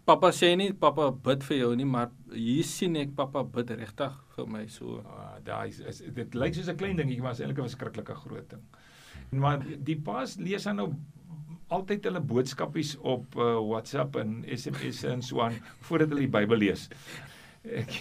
pappa 0.10 0.34
sê 0.36 0.50
nie 0.60 0.74
pappa 0.76 1.12
bid 1.26 1.44
vir 1.48 1.58
jou 1.62 1.70
nie, 1.80 1.88
maar 1.88 2.10
hier 2.34 2.66
sien 2.68 2.98
ek 3.00 3.14
pappa 3.16 3.44
bid 3.56 3.72
regtig 3.80 4.16
vir 4.36 4.50
my 4.52 4.64
so. 4.72 5.00
Ah, 5.08 5.38
daai 5.46 5.70
is 5.70 6.02
dit 6.04 6.36
lyk 6.36 6.58
soos 6.58 6.70
'n 6.70 6.78
klein 6.78 6.98
dingetjie, 6.98 7.22
maar 7.24 7.38
is 7.38 7.40
eintlik 7.40 7.60
'n 7.60 7.70
verskriklike 7.70 8.16
groot 8.24 8.50
ding. 8.50 8.64
En 9.32 9.40
maar 9.40 9.64
die 9.64 9.96
pas 9.96 10.36
lees 10.38 10.64
dan 10.64 10.76
nou 10.76 10.90
altyd 11.70 12.04
hulle 12.04 12.20
boodskapies 12.20 12.98
op 13.00 13.36
uh, 13.36 13.58
WhatsApp 13.70 14.16
en 14.16 14.44
SMS 14.46 15.04
en 15.04 15.22
so 15.22 15.42
aan 15.42 15.56
voordat 15.88 16.10
hulle 16.10 16.28
die 16.28 16.36
Bybel 16.40 16.58
lees. 16.58 16.90
Ek 17.64 17.94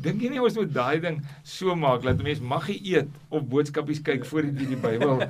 dink 0.00 0.22
nie 0.24 0.40
ons 0.40 0.54
moet 0.56 0.70
daai 0.72 1.00
ding 1.04 1.18
so 1.44 1.74
maak 1.76 2.06
dat 2.06 2.22
mense 2.24 2.40
mag 2.40 2.68
eet 2.72 3.10
of 3.28 3.44
boodskapies 3.52 4.00
kyk 4.04 4.24
voordat 4.24 4.56
jy 4.56 4.68
die 4.70 4.78
Bybel 4.80 5.20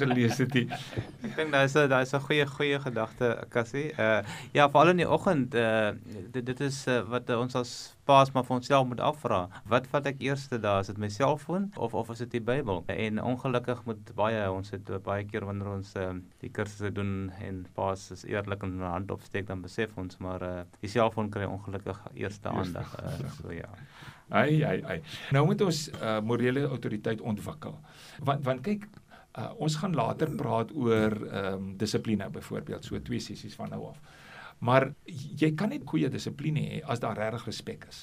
gelees 0.00 0.36
het 0.42 0.52
nie. 0.52 0.66
Ek 1.24 1.32
dink 1.38 1.54
daar 1.56 1.64
is 1.64 1.76
'n 1.76 1.88
daar 1.88 2.04
is 2.04 2.12
'n 2.12 2.20
goeie 2.20 2.46
goeie 2.46 2.78
gedagte 2.80 3.38
Cassie. 3.48 3.92
Uh 3.96 4.20
ja, 4.52 4.68
veral 4.68 4.92
in 4.92 5.00
die 5.00 5.08
oggend 5.08 5.54
uh 5.54 5.92
dit, 6.32 6.44
dit 6.44 6.60
is 6.60 6.86
uh, 6.88 7.00
wat 7.08 7.30
uh, 7.30 7.40
ons 7.40 7.56
as 7.56 7.96
paas 8.08 8.32
maar 8.32 8.46
vir 8.48 8.56
onsself 8.56 8.86
moet 8.88 9.00
afvra. 9.04 9.40
Wat 9.68 9.88
vat 9.92 10.08
ek 10.10 10.22
eers 10.24 10.46
daar? 10.48 10.80
Is 10.84 10.90
dit 10.90 11.00
my 11.00 11.10
selfoon 11.12 11.68
of 11.76 11.94
of 11.98 12.12
is 12.14 12.22
dit 12.24 12.38
die 12.38 12.44
Bybel? 12.44 12.82
En 12.92 13.20
ongelukkig 13.22 13.84
moet 13.88 14.12
baie 14.18 14.44
ons 14.50 14.72
het 14.74 14.92
baie 15.04 15.26
keer 15.28 15.44
wanneer 15.48 15.72
ons 15.74 15.94
uh, 16.00 16.10
die 16.42 16.50
kursusse 16.54 16.92
doen 16.96 17.32
en 17.44 17.64
paas 17.76 18.08
is 18.14 18.24
eerlik 18.28 18.64
en 18.64 18.78
'n 18.78 18.92
hand 18.94 19.10
opsteek 19.14 19.48
dan 19.50 19.64
besef 19.64 19.96
ons 19.96 20.20
maar 20.24 20.42
uh, 20.42 20.54
die 20.80 20.90
selfoon 20.90 21.30
kry 21.30 21.44
ongelukkig 21.48 22.00
eerste 22.14 22.48
aandag. 22.48 22.94
Uh, 23.02 23.32
so 23.40 23.52
ja. 23.52 23.68
Ai 24.28 24.64
ai 24.64 24.82
ai. 24.84 25.00
Nou 25.32 25.44
moet 25.46 25.60
ons 25.60 25.90
uh, 25.90 26.20
morele 26.20 26.66
autoriteit 26.68 27.20
ontwikkel. 27.20 27.78
Want 28.24 28.44
want 28.44 28.64
kyk 28.64 28.88
Uh, 29.38 29.52
ons 29.62 29.74
gaan 29.78 29.94
later 29.94 30.30
praat 30.34 30.72
oor 30.74 31.14
ehm 31.28 31.54
um, 31.54 31.66
dissipline 31.78 32.26
byvoorbeeld 32.30 32.84
so 32.84 32.98
twee 33.02 33.20
sessies 33.20 33.54
van 33.54 33.68
nou 33.70 33.84
af. 33.86 34.00
Maar 34.64 34.90
jy 35.08 35.52
kan 35.54 35.70
net 35.70 35.86
goeie 35.86 36.10
dissipline 36.10 36.62
hê 36.66 36.78
as 36.90 37.02
daar 37.02 37.18
regtig 37.18 37.46
respek 37.50 37.86
is. 37.88 38.00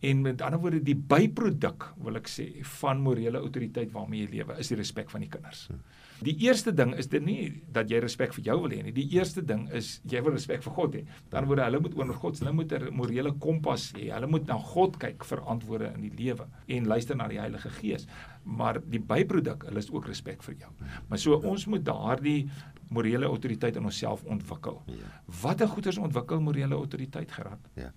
En 0.00 0.22
met 0.22 0.42
ander 0.42 0.60
woorde 0.62 0.80
die 0.84 0.96
byproduk 0.96 1.90
wil 2.04 2.20
ek 2.20 2.30
sê 2.30 2.46
van 2.78 3.02
morele 3.02 3.40
autoriteit 3.42 3.90
waarmee 3.92 4.24
jy 4.24 4.30
lewe 4.38 4.58
is 4.62 4.70
die 4.70 4.78
respek 4.78 5.10
van 5.10 5.24
die 5.24 5.32
kinders. 5.32 5.66
Hmm. 5.68 5.82
Die 6.24 6.34
eerste 6.46 6.72
ding 6.74 6.94
is 6.98 7.08
dit 7.10 7.22
nie 7.24 7.42
dat 7.74 7.90
jy 7.90 8.00
respek 8.02 8.32
vir 8.36 8.44
jou 8.50 8.56
wil 8.64 8.74
hê 8.74 8.80
nie. 8.82 8.94
Die 8.94 9.06
eerste 9.16 9.42
ding 9.46 9.66
is 9.74 9.98
jy 10.08 10.22
wil 10.24 10.34
respek 10.34 10.64
vir 10.64 10.74
God 10.78 10.96
hê. 10.98 11.02
Dan 11.32 11.46
word 11.50 11.62
hulle 11.62 11.80
moet 11.84 11.98
onder 11.98 12.18
God, 12.18 12.38
hulle 12.42 12.52
moet 12.52 12.72
'n 12.72 12.94
morele 12.94 13.32
kompas 13.38 13.92
hê. 13.96 14.10
Hulle 14.14 14.26
moet 14.26 14.46
na 14.46 14.58
God 14.58 14.98
kyk 14.98 15.24
vir 15.24 15.40
antwoorde 15.40 15.92
in 15.94 16.00
die 16.08 16.14
lewe 16.24 16.48
en 16.68 16.86
luister 16.86 17.16
na 17.16 17.28
die 17.28 17.40
Heilige 17.40 17.70
Gees. 17.70 18.06
Maar 18.44 18.80
die 18.80 19.00
byproduk, 19.00 19.64
hulle 19.68 19.78
is 19.78 19.90
ook 19.90 20.06
respek 20.06 20.42
vir 20.42 20.54
jou. 20.54 20.72
Maar 21.08 21.18
so 21.18 21.34
ons 21.34 21.66
moet 21.66 21.84
daardie 21.84 22.50
morele 22.90 23.26
autoriteit 23.26 23.76
in 23.76 23.84
onsself 23.84 24.24
ontwikkel. 24.24 24.82
Ja. 24.86 25.12
Watter 25.42 25.68
goeders 25.68 25.98
ontwikkel 25.98 26.40
morele 26.40 26.74
autoriteit 26.74 27.32
gerad? 27.32 27.60
Ja. 27.74 27.92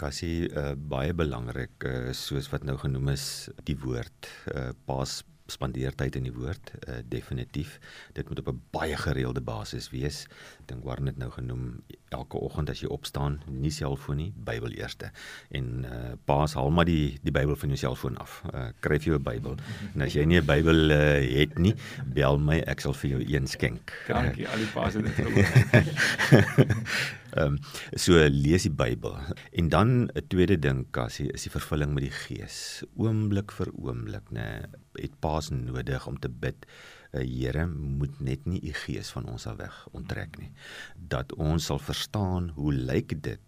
Kassie 0.00 0.48
uh, 0.48 0.72
baie 0.76 1.12
belangrik 1.12 1.84
uh, 1.84 2.12
soos 2.12 2.48
wat 2.50 2.64
nou 2.64 2.76
genoem 2.80 3.08
is 3.12 3.50
die 3.68 3.76
woord 3.76 4.28
uh, 4.54 4.70
pas 4.88 5.22
spandeer 5.46 5.94
tyd 5.94 6.16
in 6.16 6.28
die 6.28 6.32
woord 6.32 6.72
uh, 6.88 6.94
definitief. 7.08 7.78
Dit 8.16 8.28
moet 8.28 8.38
op 8.38 8.48
'n 8.48 8.62
baie 8.70 8.96
gereelde 8.96 9.40
basis 9.40 9.90
wees. 9.90 10.26
Ek 10.60 10.68
dink 10.68 10.84
waar 10.84 11.02
net 11.02 11.16
nou 11.16 11.30
genoem 11.30 11.82
elke 12.08 12.38
oggend 12.38 12.70
as 12.70 12.80
jy 12.80 12.88
opstaan 12.88 13.40
nie 13.46 13.70
selfoon 13.70 14.16
nie 14.16 14.32
Bybel 14.36 14.70
eerste. 14.70 15.10
En 15.50 15.84
uh, 15.84 16.12
paas 16.24 16.54
haal 16.54 16.70
maar 16.70 16.84
die 16.84 17.18
die 17.22 17.32
Bybel 17.32 17.56
van 17.56 17.68
jou 17.68 17.78
selfoon 17.78 18.16
af. 18.16 18.42
Uh, 18.54 18.68
kry 18.80 18.98
vir 18.98 19.12
jou 19.12 19.18
'n 19.18 19.22
Bybel. 19.22 19.56
En 19.94 20.00
as 20.00 20.12
jy 20.12 20.24
nie 20.24 20.40
'n 20.40 20.46
Bybel 20.46 20.90
uh, 20.90 21.40
het 21.40 21.58
nie 21.58 21.74
bel 22.04 22.38
my 22.38 22.62
ek 22.66 22.80
sal 22.80 22.92
vir 22.92 23.10
jou 23.10 23.20
een 23.20 23.46
skenk. 23.46 23.92
Dankie 24.08 24.48
al 24.48 24.58
die 24.58 24.72
paas 24.72 24.94
het 24.94 25.04
dit 25.04 25.24
Ehm 27.34 27.56
um, 27.56 27.58
so 27.98 28.14
lees 28.30 28.62
die 28.62 28.70
Bybel. 28.70 29.16
En 29.52 29.68
dan 29.68 29.88
'n 30.06 30.26
tweede 30.28 30.58
ding 30.58 30.86
Cassie 30.90 31.32
is 31.32 31.42
die 31.42 31.50
vervulling 31.50 31.94
met 31.94 32.04
die 32.04 32.14
Gees. 32.14 32.84
Oomblik 32.96 33.52
vir 33.52 33.70
oomblik, 33.74 34.30
nê, 34.30 34.62
het 34.94 35.18
Paas 35.18 35.50
nodig 35.50 36.06
om 36.06 36.18
te 36.18 36.28
bid. 36.28 36.66
Uh, 37.12 37.20
Here, 37.20 37.66
moet 37.66 38.20
net 38.20 38.46
nie 38.46 38.60
u 38.62 38.72
Gees 38.72 39.10
van 39.10 39.26
ons 39.26 39.46
af 39.46 39.56
weg 39.56 39.88
onttrek 39.92 40.38
nie. 40.38 40.52
Dat 40.96 41.32
ons 41.32 41.64
sal 41.64 41.78
verstaan 41.78 42.48
hoe 42.48 42.72
lyk 42.72 43.22
dit 43.22 43.40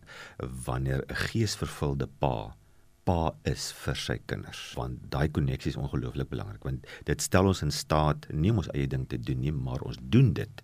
wanneer 0.65 1.05
'n 1.07 1.15
geesvervulde 1.15 2.09
Pa 2.19 2.57
pa 3.05 3.33
is 3.45 3.73
vir 3.85 3.95
sy 3.95 4.17
kinders 4.31 4.61
want 4.75 4.99
daai 5.11 5.29
koneksie 5.29 5.71
is 5.71 5.77
ongelooflik 5.77 6.29
belangrik 6.33 6.65
want 6.65 6.87
dit 7.05 7.23
stel 7.23 7.47
ons 7.47 7.63
in 7.63 7.71
staat 7.71 8.27
nie 8.33 8.51
om 8.51 8.59
ons 8.59 8.71
eie 8.75 8.87
ding 8.87 9.07
te 9.07 9.19
doen 9.29 9.41
nie 9.41 9.53
maar 9.53 9.81
ons 9.81 10.01
doen 10.01 10.33
dit 10.33 10.63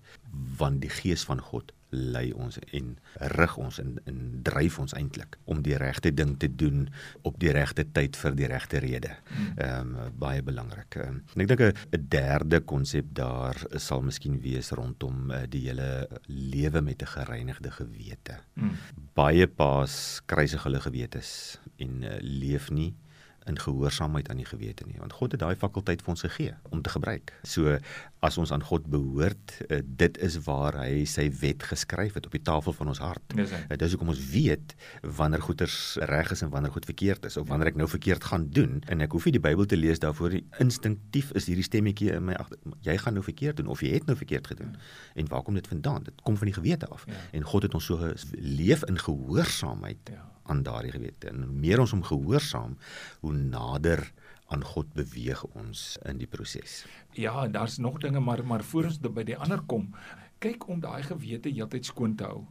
want 0.59 0.83
die 0.83 0.91
gees 0.91 1.25
van 1.25 1.41
God 1.51 1.71
lei 1.93 2.33
ons 2.33 2.59
en 2.73 2.93
rig 3.37 3.57
ons 3.61 3.79
en, 3.83 3.93
en 4.09 4.21
dryf 4.45 4.79
ons 4.83 4.95
eintlik 4.97 5.37
om 5.45 5.63
die 5.65 5.77
regte 5.81 6.13
ding 6.15 6.35
te 6.41 6.49
doen 6.49 6.87
op 7.29 7.39
die 7.43 7.53
regte 7.53 7.85
tyd 7.85 8.17
vir 8.17 8.37
die 8.39 8.49
regte 8.51 8.81
rede. 8.85 9.15
Ehm 9.57 9.95
um, 9.97 10.11
baie 10.23 10.43
belangrik. 10.43 10.97
Um, 11.03 11.23
en 11.35 11.45
ek 11.45 11.53
dink 11.53 11.63
'n 11.63 12.09
derde 12.09 12.61
konsep 12.61 13.13
daar 13.15 13.57
sal 13.77 14.03
miskien 14.03 14.41
wees 14.41 14.73
rondom 14.73 15.31
uh, 15.31 15.43
die 15.49 15.67
hele 15.69 16.09
lewe 16.27 16.81
met 16.81 17.03
'n 17.03 17.13
gereinigde 17.17 17.71
gewete. 17.71 18.41
Hmm. 18.55 18.77
Baie 19.15 19.47
paas 19.47 20.23
kruisig 20.27 20.63
hulle 20.63 20.81
gewetes 20.81 21.59
en 21.77 22.03
uh, 22.03 22.17
leef 22.21 22.71
nie 22.71 22.95
in 23.51 23.59
gehoorsaamheid 23.59 24.29
aan 24.31 24.41
die 24.41 24.47
gewete 24.47 24.87
nie 24.87 24.99
want 25.01 25.13
God 25.19 25.35
het 25.35 25.43
daai 25.43 25.57
fakulteit 25.59 26.03
vir 26.03 26.15
ons 26.15 26.25
gegee 26.27 26.55
om 26.71 26.83
te 26.83 26.93
gebruik. 26.93 27.33
So 27.43 27.79
as 28.23 28.39
ons 28.39 28.53
aan 28.55 28.63
God 28.63 28.87
behoort, 28.87 29.57
uh, 29.67 29.81
dit 29.83 30.19
is 30.23 30.37
waar 30.47 30.77
hy 30.79 31.03
sy 31.11 31.27
wet 31.41 31.65
geskryf 31.67 32.15
het 32.19 32.27
op 32.29 32.37
die 32.37 32.43
tafel 32.43 32.75
van 32.77 32.93
ons 32.93 33.03
hart. 33.03 33.35
Dis 33.35 33.55
uh, 33.57 33.63
dis 33.79 33.97
hoekom 33.97 34.13
ons 34.15 34.23
weet 34.33 34.75
wanneer 35.19 35.43
goeders 35.43 35.79
reg 36.11 36.31
is 36.35 36.45
en 36.47 36.53
wanneer 36.55 36.75
goed 36.75 36.87
verkeerd 36.89 37.27
is 37.29 37.37
of 37.41 37.49
wanneer 37.51 37.73
ek 37.73 37.81
nou 37.81 37.89
verkeerd 37.91 38.25
gaan 38.31 38.49
doen 38.55 38.81
en 38.87 39.07
ek 39.07 39.17
hoef 39.17 39.27
nie 39.27 39.37
die 39.39 39.43
Bybel 39.43 39.67
te 39.67 39.79
lees 39.79 40.03
daarvoor 40.03 40.39
nie. 40.39 40.45
Instinktief 40.63 41.33
is 41.39 41.51
hierdie 41.51 41.67
stemmetjie 41.67 42.13
in 42.17 42.29
my 42.31 42.39
agter 42.39 42.61
jy 42.87 42.97
gaan 42.99 43.19
nou 43.19 43.25
verkeerd 43.27 43.59
doen 43.59 43.73
of 43.75 43.83
jy 43.83 43.97
het 43.97 44.07
nou 44.07 44.17
verkeerd 44.19 44.53
gedoen. 44.55 44.77
Ja. 44.77 45.23
En 45.23 45.33
waar 45.33 45.43
kom 45.47 45.59
dit 45.59 45.67
vandaan? 45.67 46.07
Dit 46.07 46.23
kom 46.23 46.39
van 46.39 46.51
die 46.51 46.57
gewete 46.57 46.87
af. 46.95 47.07
Ja. 47.11 47.19
En 47.33 47.47
God 47.47 47.67
het 47.67 47.75
ons 47.75 47.91
so 47.91 48.13
leef 48.39 48.87
in 48.87 48.99
gehoorsaamheid. 49.03 50.15
Ja 50.15 50.31
aan 50.43 50.63
daardie 50.63 50.93
gewete. 50.93 51.29
En 51.29 51.43
hoe 51.43 51.53
meer 51.53 51.81
ons 51.81 51.95
hom 51.95 52.03
gehoorsaam, 52.03 52.77
hoe 53.21 53.33
nader 53.33 54.13
aan 54.53 54.65
God 54.65 54.93
beweeg 54.93 55.45
ons 55.57 55.99
in 56.09 56.19
die 56.21 56.29
proses. 56.29 56.83
Ja, 57.17 57.49
daar's 57.49 57.79
nog 57.79 57.99
dinge 57.99 58.21
maar 58.21 58.45
maar 58.47 58.65
voor 58.65 58.91
ons 58.91 59.01
by 59.01 59.25
die 59.25 59.37
ander 59.37 59.63
kom, 59.67 59.95
kyk 60.39 60.69
om 60.69 60.81
daai 60.81 61.03
gewete 61.03 61.49
heeltyd 61.49 61.87
skoon 61.87 62.17
te 62.17 62.25
hou 62.29 62.45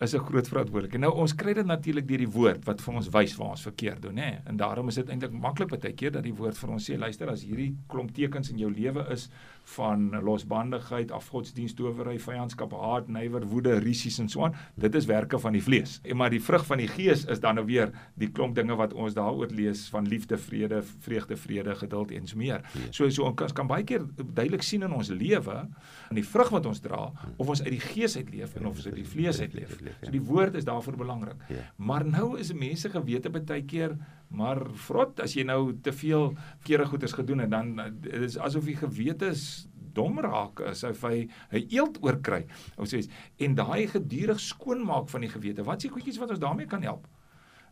is 0.00 0.14
'n 0.14 0.18
groot 0.18 0.48
verantwoordelikheid. 0.48 1.00
Nou 1.00 1.14
ons 1.14 1.34
kry 1.34 1.52
dit 1.54 1.66
natuurlik 1.66 2.08
deur 2.08 2.18
die 2.18 2.30
woord 2.30 2.64
wat 2.64 2.80
vir 2.80 2.94
ons 2.94 3.08
wys 3.08 3.36
waar 3.36 3.50
ons 3.50 3.62
verkeerd 3.62 4.02
doen, 4.02 4.14
nê. 4.14 4.40
En 4.46 4.56
daarom 4.56 4.88
is 4.88 4.94
dit 4.94 5.08
eintlik 5.08 5.32
maklik 5.32 5.68
baie 5.68 5.92
keer 5.92 6.10
dat 6.10 6.22
die 6.22 6.34
woord 6.34 6.58
vir 6.58 6.70
ons 6.70 6.90
sê, 6.90 6.98
luister, 6.98 7.28
as 7.30 7.42
hierdie 7.42 7.76
klomp 7.88 8.12
tekens 8.14 8.50
in 8.50 8.58
jou 8.58 8.70
lewe 8.70 9.06
is, 9.10 9.28
van 9.64 10.10
losbandigheid, 10.22 11.12
afgodsdienst, 11.14 11.76
towery, 11.76 12.18
vyandskap, 12.18 12.72
haat, 12.72 13.08
nywer, 13.08 13.44
woede, 13.46 13.76
risies 13.82 14.18
en 14.18 14.28
so 14.28 14.44
aan. 14.44 14.56
Dit 14.80 14.94
is 14.98 15.06
werke 15.06 15.38
van 15.38 15.52
die 15.52 15.62
vlees. 15.62 16.00
En 16.02 16.16
maar 16.16 16.30
die 16.30 16.42
vrug 16.42 16.66
van 16.66 16.82
die 16.82 16.88
gees 16.90 17.24
is 17.30 17.40
dan 17.40 17.54
nou 17.54 17.66
weer 17.66 17.92
die 18.18 18.30
klomp 18.34 18.56
dinge 18.58 18.76
wat 18.78 18.92
ons 18.92 19.14
daaroor 19.14 19.54
lees 19.54 19.86
van 19.92 20.08
liefde, 20.08 20.38
vrede, 20.38 20.82
vreugde, 21.06 21.36
vrede, 21.36 21.74
geduld 21.78 22.10
en 22.10 22.26
so 22.26 22.36
meer. 22.36 22.66
Ja. 22.74 22.90
So 22.90 23.10
so 23.10 23.28
ons 23.30 23.54
kan 23.56 23.70
baie 23.70 23.84
keer 23.84 24.04
duidelik 24.18 24.62
sien 24.66 24.82
in 24.82 24.92
ons 24.92 25.12
lewe 25.14 25.68
in 26.10 26.18
die 26.18 26.26
vrug 26.26 26.50
wat 26.50 26.66
ons 26.66 26.82
dra 26.82 27.12
of 27.36 27.48
ons 27.48 27.62
uit 27.62 27.72
die 27.72 27.82
gees 27.82 28.16
uit 28.16 28.30
leef 28.34 28.56
en 28.58 28.66
of 28.66 28.76
ons 28.76 28.86
uit 28.86 28.98
die 28.98 29.08
vlees 29.08 29.40
uit 29.40 29.54
leef. 29.54 29.78
So 30.00 30.10
die 30.14 30.22
woord 30.22 30.54
is 30.58 30.64
daarvoor 30.68 30.96
belangrik. 30.96 31.44
Ja. 31.48 31.66
Maar 31.76 32.06
nou 32.06 32.38
is 32.38 32.52
mense 32.52 32.90
gewete 32.90 33.30
baie 33.30 33.64
keer 33.64 33.96
maar 34.32 34.62
vrot 34.86 35.20
as 35.20 35.34
jy 35.36 35.44
nou 35.44 35.74
te 35.84 35.92
veel 35.92 36.32
kere 36.64 36.86
goeders 36.88 37.12
gedoen 37.12 37.44
het 37.44 37.50
dan 37.52 37.74
dit 38.00 38.28
is 38.30 38.38
asof 38.40 38.68
jy 38.68 38.78
gewete 38.80 39.28
is 39.34 39.68
dom 39.92 40.20
raak 40.24 40.62
as 40.70 40.84
hy 40.88 41.16
hy 41.52 41.64
eelt 41.68 41.98
oorkry. 42.04 42.46
Ons 42.80 42.94
sê 42.94 43.02
en 43.44 43.56
daai 43.58 43.86
gedurig 43.92 44.40
skoonmaak 44.40 45.10
van 45.12 45.26
die 45.26 45.32
gewete. 45.32 45.66
Wat 45.66 45.82
is 45.82 45.88
die 45.88 45.92
goedjies 45.92 46.20
wat 46.22 46.32
ons 46.32 46.40
daarmee 46.42 46.70
kan 46.70 46.82
help? 46.82 47.08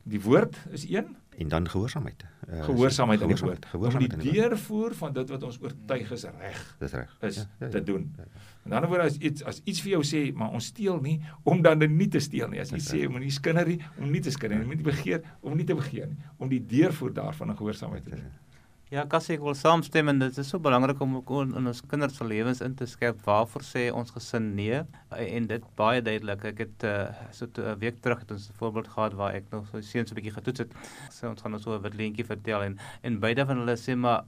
Die 0.03 0.21
woord 0.21 0.57
is 0.71 0.89
een 0.89 1.17
en 1.41 1.49
dan 1.49 1.69
gehoorsaamheid. 1.69 2.25
Uh, 2.49 2.65
gehoorsaamheid 2.65 3.23
aan 3.23 3.29
die 3.29 3.37
woord. 3.37 3.67
Gehoorsaamheid 3.67 4.13
om 4.13 4.19
die 4.19 4.33
deurvoer 4.33 4.95
van 4.95 5.13
dit 5.13 5.31
wat 5.33 5.43
ons 5.43 5.59
oortuig 5.63 6.11
is 6.13 6.25
reg. 6.25 6.59
Dis 6.79 6.93
reg. 6.93 7.15
Is 7.21 7.37
ja, 7.37 7.43
ja, 7.43 7.67
ja, 7.67 7.71
te 7.73 7.83
doen. 7.83 8.11
Ja, 8.17 8.25
ja. 8.27 8.43
In 8.65 8.75
ander 8.77 8.91
woord 8.91 9.07
as 9.07 9.17
iets 9.17 9.45
as 9.49 9.63
iets 9.65 9.81
vir 9.81 9.95
jou 9.95 10.03
sê, 10.05 10.21
maar 10.37 10.53
ons 10.57 10.69
steel 10.73 11.01
nie 11.01 11.17
om 11.49 11.63
dan 11.65 11.81
nie 11.97 12.09
te 12.13 12.21
steel 12.21 12.53
nie. 12.53 12.61
As 12.61 12.75
jy 12.75 12.83
sê 12.85 13.01
om 13.09 13.17
nie 13.23 13.33
skinder 13.33 13.69
nie, 13.69 13.79
om 13.97 14.13
nie 14.13 14.21
te 14.21 14.35
skinder 14.35 14.61
nie, 14.61 14.69
om 14.69 14.75
nie 14.75 14.83
te 14.83 14.89
begeer, 14.91 15.25
om 15.41 15.57
nie 15.57 15.65
te 15.65 15.79
begeer 15.79 16.13
nie, 16.13 16.31
om 16.37 16.53
die 16.53 16.61
deurvoer 16.75 17.17
daarvan 17.17 17.55
in 17.55 17.61
gehoorsaamheid 17.63 18.05
te 18.05 18.15
doen. 18.19 18.27
Ja, 18.29 18.50
Cassie, 18.91 19.37
ek 19.37 19.45
wil 19.47 19.55
saamstem 19.55 20.09
en 20.11 20.19
dit 20.19 20.39
is 20.43 20.49
so 20.51 20.59
belangrik 20.59 20.99
om 21.05 21.13
in 21.21 21.69
ons 21.71 21.81
kinders 21.87 22.17
se 22.19 22.25
lewens 22.27 22.59
in 22.67 22.73
te 22.75 22.89
skep 22.91 23.21
waarvoor 23.23 23.63
sê 23.63 23.85
ons 23.95 24.11
gesin 24.11 24.49
nee 24.57 24.81
en 25.15 25.47
dit 25.47 25.69
baie 25.79 26.01
duidelik. 26.03 26.43
Ek 26.51 26.63
het 26.65 26.87
uh, 26.89 27.05
so 27.31 27.47
'n 27.47 27.79
week 27.79 28.01
terug 28.03 28.25
het 28.25 28.33
ons 28.35 28.49
'n 28.51 28.59
voorbeeld 28.59 28.89
gehad 28.89 29.15
waar 29.15 29.35
ek 29.39 29.47
nog 29.53 29.69
so 29.71 29.81
seuns 29.81 30.11
'n 30.11 30.19
bietjie 30.19 30.35
getoets 30.35 30.59
het. 30.67 30.75
So 31.13 31.31
ons 31.31 31.41
gaan 31.41 31.53
nou 31.53 31.63
so 31.63 31.79
'n 31.79 31.83
wat 31.83 31.95
leentjie 31.95 32.27
vertel 32.27 32.63
en 32.63 32.79
en 33.03 33.21
beide 33.21 33.47
van 33.47 33.59
hulle 33.59 33.77
sê 33.79 33.95
maar 33.95 34.25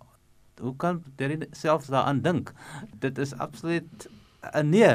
hoe 0.61 0.77
kan 0.77 1.03
jy 1.19 1.43
selfs 1.51 1.89
daaraan 1.89 2.23
dink? 2.23 2.53
Dit 3.01 3.19
is 3.19 3.35
absoluut 3.35 4.07
'n 4.43 4.69
nee. 4.69 4.95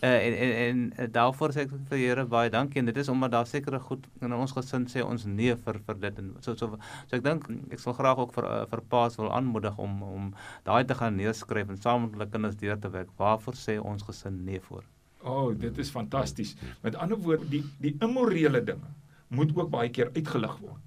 Uh, 0.00 0.26
en 0.26 0.34
en 0.44 0.52
en 0.66 0.92
uh, 0.98 1.06
daarvoor 1.12 1.52
sê 1.52 1.66
ek 1.66 1.72
vir 1.88 1.98
Here 1.98 2.24
baie 2.24 2.50
dankie 2.50 2.80
en 2.80 2.88
dit 2.88 2.96
is 2.96 3.08
omdat 3.12 3.30
daar 3.30 3.46
sekere 3.46 3.80
goed 3.80 4.06
in 4.24 4.32
ons 4.32 4.52
gesin 4.56 4.86
sê 4.88 5.04
ons 5.04 5.24
nee 5.24 5.56
vir 5.56 5.78
vir 5.86 6.00
dit 6.04 6.18
en 6.22 6.30
so 6.40 6.54
so 6.56 6.78
so 6.78 7.16
ek 7.16 7.24
dink 7.26 7.44
ek 7.76 7.82
sal 7.82 7.96
graag 7.98 8.22
ook 8.24 8.32
vir 8.38 8.48
uh, 8.48 8.62
vir 8.70 8.82
paas 8.94 9.18
wil 9.20 9.28
aanmoedig 9.38 9.76
om 9.78 10.02
om 10.02 10.32
daai 10.64 10.84
te 10.84 10.94
gaan 10.94 11.16
neerskryf 11.20 11.68
en 11.68 11.82
saam 11.86 12.06
met 12.06 12.16
hulle 12.16 12.28
kinders 12.30 12.56
deur 12.56 12.78
te 12.80 12.88
werk. 12.88 13.12
Waarvoor 13.20 13.60
sê 13.66 13.78
ons 13.92 14.02
gesin 14.08 14.44
nee 14.44 14.60
voor? 14.60 14.84
O, 15.22 15.30
oh, 15.30 15.58
dit 15.58 15.78
is 15.78 15.90
fantasties. 15.90 16.56
Met 16.82 16.96
ander 16.96 17.18
woorde, 17.18 17.48
die 17.50 17.64
die 17.82 17.96
immorele 18.00 18.64
dinge 18.64 18.92
moet 19.28 19.56
ook 19.56 19.70
baie 19.70 19.90
keer 19.90 20.10
uitgelig 20.14 20.58
word. 20.62 20.82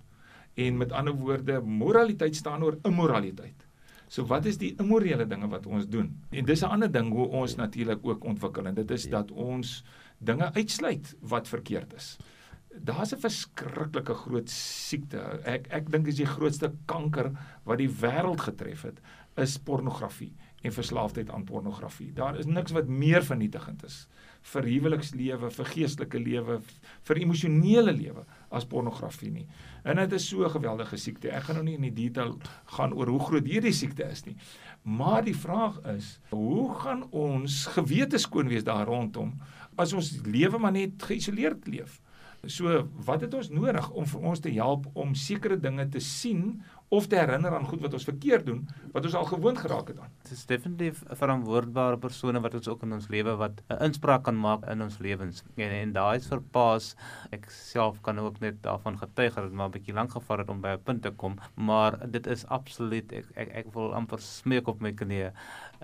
En 0.56 0.78
met 0.78 0.92
ander 0.92 1.14
woorde, 1.14 1.62
moraliteit 1.62 2.36
staan 2.36 2.64
oor 2.64 2.78
immoraliteit. 2.84 3.69
So 4.10 4.26
wat 4.26 4.48
is 4.50 4.58
die 4.58 4.74
immorele 4.82 5.28
dinge 5.30 5.48
wat 5.52 5.68
ons 5.70 5.86
doen? 5.88 6.10
En 6.34 6.46
dis 6.46 6.64
'n 6.64 6.74
ander 6.74 6.92
ding 6.92 7.12
hoe 7.14 7.28
ons 7.28 7.56
natuurlik 7.56 8.00
ook 8.02 8.24
ontwikkel 8.24 8.66
en 8.66 8.74
dit 8.74 8.92
is 8.92 9.04
ja. 9.04 9.10
dat 9.10 9.32
ons 9.32 9.84
dinge 10.18 10.54
uitsluit 10.54 11.16
wat 11.22 11.48
verkeerd 11.48 11.94
is. 11.94 12.18
Daar's 12.74 13.14
'n 13.14 13.22
verskriklike 13.22 14.14
groot 14.14 14.50
siekte. 14.50 15.18
Ek 15.44 15.68
ek 15.70 15.92
dink 15.92 16.06
dis 16.06 16.16
die 16.16 16.26
grootste 16.26 16.74
kanker 16.86 17.32
wat 17.64 17.78
die 17.78 17.90
wêreld 17.90 18.42
getref 18.42 18.82
het, 18.82 19.00
is 19.38 19.58
pornografie 19.58 20.34
en 20.62 20.72
verslaafdheid 20.72 21.30
aan 21.30 21.44
pornografie. 21.44 22.14
Daar 22.14 22.38
is 22.38 22.46
niks 22.46 22.72
wat 22.72 22.88
meer 22.88 23.24
vernietigend 23.24 23.84
is 23.84 24.08
vir 24.42 24.64
huwelikslewe, 24.64 25.52
vir 25.52 25.66
geestelike 25.66 26.20
lewe, 26.20 26.62
vir 27.04 27.18
emosionele 27.18 27.94
lewe 27.94 28.26
as 28.50 28.66
pornografie 28.66 29.32
nie. 29.32 29.46
En 29.84 29.96
dit 29.96 30.12
is 30.18 30.28
so 30.28 30.44
'n 30.44 30.50
geweldige 30.50 30.98
siekte. 30.98 31.30
Ek 31.30 31.44
gaan 31.44 31.56
nou 31.56 31.66
nie 31.66 31.76
in 31.76 31.82
die 31.82 32.08
detail 32.08 32.38
gaan 32.66 32.94
oor 32.94 33.08
hoe 33.08 33.20
groot 33.20 33.46
hierdie 33.46 33.74
siekte 33.74 34.04
is 34.04 34.26
nie. 34.26 34.36
Maar 34.84 35.24
die 35.24 35.36
vraag 35.36 35.80
is, 35.96 36.20
hoe 36.30 36.74
gaan 36.76 37.04
ons 37.12 37.66
gewete 37.66 38.18
skoon 38.18 38.48
wees 38.48 38.64
daar 38.64 38.86
rondom 38.86 39.34
as 39.76 39.94
ons 39.94 40.22
lewe 40.24 40.58
maar 40.58 40.72
net 40.72 41.04
geïsoleerd 41.04 41.68
leef? 41.68 42.02
So, 42.48 42.88
wat 43.06 43.22
het 43.22 43.34
ons 43.36 43.50
nodig 43.52 43.90
om 43.92 44.06
vir 44.08 44.28
ons 44.32 44.40
te 44.40 44.52
help 44.56 44.86
om 44.94 45.16
sekere 45.16 45.58
dinge 45.60 45.90
te 45.92 46.00
sien 46.00 46.62
of 46.90 47.08
te 47.08 47.18
herinner 47.20 47.54
aan 47.54 47.68
goed 47.70 47.82
wat 47.84 47.94
ons 47.94 48.06
verkeerd 48.08 48.46
doen 48.48 48.62
wat 48.94 49.06
ons 49.06 49.16
al 49.20 49.28
gewoond 49.30 49.60
geraak 49.62 49.92
het 49.92 50.00
aan. 50.02 50.14
Dit 50.24 50.32
is 50.34 50.46
definitief 50.50 51.02
verantwoordbare 51.20 52.00
persone 52.02 52.42
wat 52.42 52.56
ons 52.58 52.70
ook 52.72 52.86
in 52.88 52.96
ons 52.98 53.10
lewe 53.14 53.36
wat 53.38 53.62
'n 53.70 53.84
inspraak 53.90 54.24
kan 54.24 54.40
maak 54.40 54.66
in 54.72 54.82
ons 54.82 54.98
lewens. 54.98 55.44
En, 55.56 55.72
en 55.82 55.92
daai 55.94 56.18
is 56.18 56.28
verpaas. 56.28 56.96
Ek 57.32 57.50
self 57.50 58.02
kan 58.02 58.20
ook 58.20 58.40
net 58.40 58.62
daarvan 58.64 58.98
getuig 58.98 59.36
dat 59.36 59.44
dit 59.44 59.54
maar 59.54 59.68
'n 59.68 59.78
bietjie 59.78 59.94
lank 59.94 60.12
gevat 60.12 60.38
het 60.40 60.50
om 60.50 60.62
by 60.62 60.74
'n 60.78 60.84
punt 60.84 61.02
te 61.02 61.12
kom, 61.12 61.38
maar 61.56 62.00
dit 62.12 62.28
is 62.28 62.46
absoluut 62.46 63.12
ek 63.12 63.26
ek, 63.36 63.50
ek 63.54 63.74
wil 63.74 63.94
amper 63.94 64.20
smeek 64.20 64.68
op 64.68 64.82
my 64.82 64.92
knieë. 64.92 65.32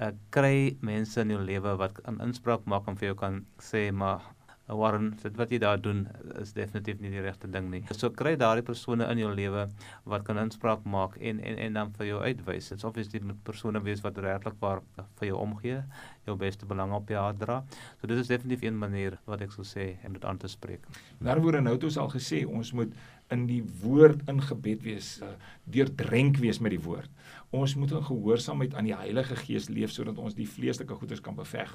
Uh, 0.01 0.11
kry 0.29 0.77
mense 0.81 1.21
in 1.21 1.29
jou 1.29 1.41
lewe 1.41 1.77
wat 1.77 1.99
'n 2.07 2.21
inspraak 2.21 2.65
maak 2.65 2.87
en 2.87 2.95
vir 2.95 3.07
jou 3.07 3.15
kan 3.15 3.45
sê 3.59 3.91
maar 3.91 4.34
Warren, 4.67 5.11
dit 5.21 5.35
wat 5.37 5.51
jy 5.53 5.59
daar 5.61 5.77
doen 5.77 6.07
is 6.41 6.55
definitief 6.57 6.97
nie 7.01 7.11
die 7.13 7.21
regte 7.21 7.47
ding 7.51 7.67
nie. 7.69 7.83
So 7.93 8.09
kry 8.09 8.33
daardie 8.39 8.65
persone 8.65 9.05
in 9.13 9.19
jou 9.21 9.29
lewe 9.29 9.67
wat 10.09 10.25
kan 10.25 10.39
inspraak 10.41 10.87
maak 10.89 11.19
en 11.21 11.39
en 11.39 11.59
en 11.67 11.77
dan 11.77 11.91
vir 11.97 12.07
jou 12.09 12.21
uitwys. 12.23 12.71
Dit's 12.73 12.87
obviously 12.87 13.21
met 13.21 13.43
persone 13.45 13.81
wees 13.85 14.01
wat 14.01 14.17
regtig 14.25 14.57
waar 14.63 14.81
vir 15.19 15.27
jou 15.29 15.37
omgee, 15.43 15.83
jou 16.25 16.37
beste 16.41 16.65
belang 16.65 16.95
op 16.97 17.13
jou 17.13 17.25
dra. 17.37 17.61
So 18.01 18.09
dit 18.09 18.17
is 18.17 18.31
definitief 18.31 18.65
een 18.65 18.79
manier 18.81 19.19
wat 19.29 19.45
ek 19.45 19.53
sou 19.53 19.67
sê 19.67 19.91
om 20.07 20.17
dit 20.17 20.25
aan 20.25 20.41
te 20.41 20.49
spreek. 20.49 20.89
Daaroor 21.21 21.61
nou 21.61 21.75
het 21.77 21.85
ons 21.85 22.01
al 22.01 22.09
gesê 22.15 22.41
ons 22.49 22.73
moet 22.73 22.97
in 23.33 23.45
die 23.49 23.61
woord 23.81 24.21
ingebed 24.29 24.83
wees, 24.85 25.15
uh, 25.25 25.31
deurdrenk 25.71 26.37
wees 26.41 26.59
met 26.61 26.75
die 26.75 26.81
woord. 26.81 27.09
Ons 27.55 27.75
moet 27.79 27.93
in 27.95 28.03
gehoorsaamheid 28.05 28.75
aan 28.75 28.89
die 28.89 28.97
Heilige 28.97 29.37
Gees 29.39 29.69
leef 29.71 29.93
sodat 29.95 30.19
ons 30.21 30.35
die 30.37 30.47
vleeslike 30.49 30.97
goeders 30.99 31.23
kan 31.25 31.37
beveg. 31.37 31.71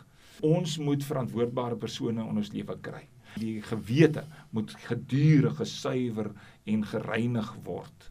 Ons 0.47 0.79
moet 0.79 1.05
verantwoordbare 1.07 1.79
persone 1.81 2.23
in 2.23 2.41
ons 2.43 2.53
lewe 2.55 2.77
kry. 2.85 3.03
Die 3.39 3.61
gewete 3.63 4.25
moet 4.55 4.73
gedurig 4.87 5.59
gesuiwer 5.61 6.33
en 6.71 6.87
gereinig 6.87 7.53
word. 7.67 8.11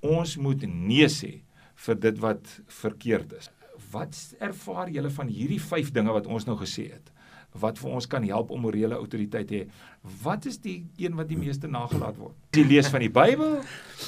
Ons 0.00 0.36
moet 0.40 0.64
nee 0.68 1.08
sê 1.12 1.40
vir 1.86 2.00
dit 2.00 2.20
wat 2.20 2.52
verkeerd 2.80 3.32
is. 3.38 3.50
Wat 3.92 4.16
ervaar 4.40 4.90
julle 4.92 5.10
van 5.12 5.30
hierdie 5.32 5.60
5 5.60 5.92
dinge 5.96 6.12
wat 6.14 6.28
ons 6.28 6.46
nou 6.48 6.56
gesê 6.60 6.90
het? 6.92 7.12
Wat 7.58 7.78
vir 7.78 7.90
ons 7.90 8.06
kan 8.06 8.24
help 8.26 8.50
om 8.54 8.62
morele 8.62 8.94
autoriteit 8.94 9.48
te 9.48 9.62
hê. 9.62 9.86
Wat 10.22 10.46
is 10.48 10.56
die 10.62 10.78
een 10.96 11.16
wat 11.18 11.28
die 11.28 11.36
meeste 11.36 11.68
nagelaat 11.68 12.16
word? 12.16 12.36
Jy 12.56 12.62
lees 12.66 12.88
van 12.90 13.02
die 13.04 13.10
Bybel 13.12 13.58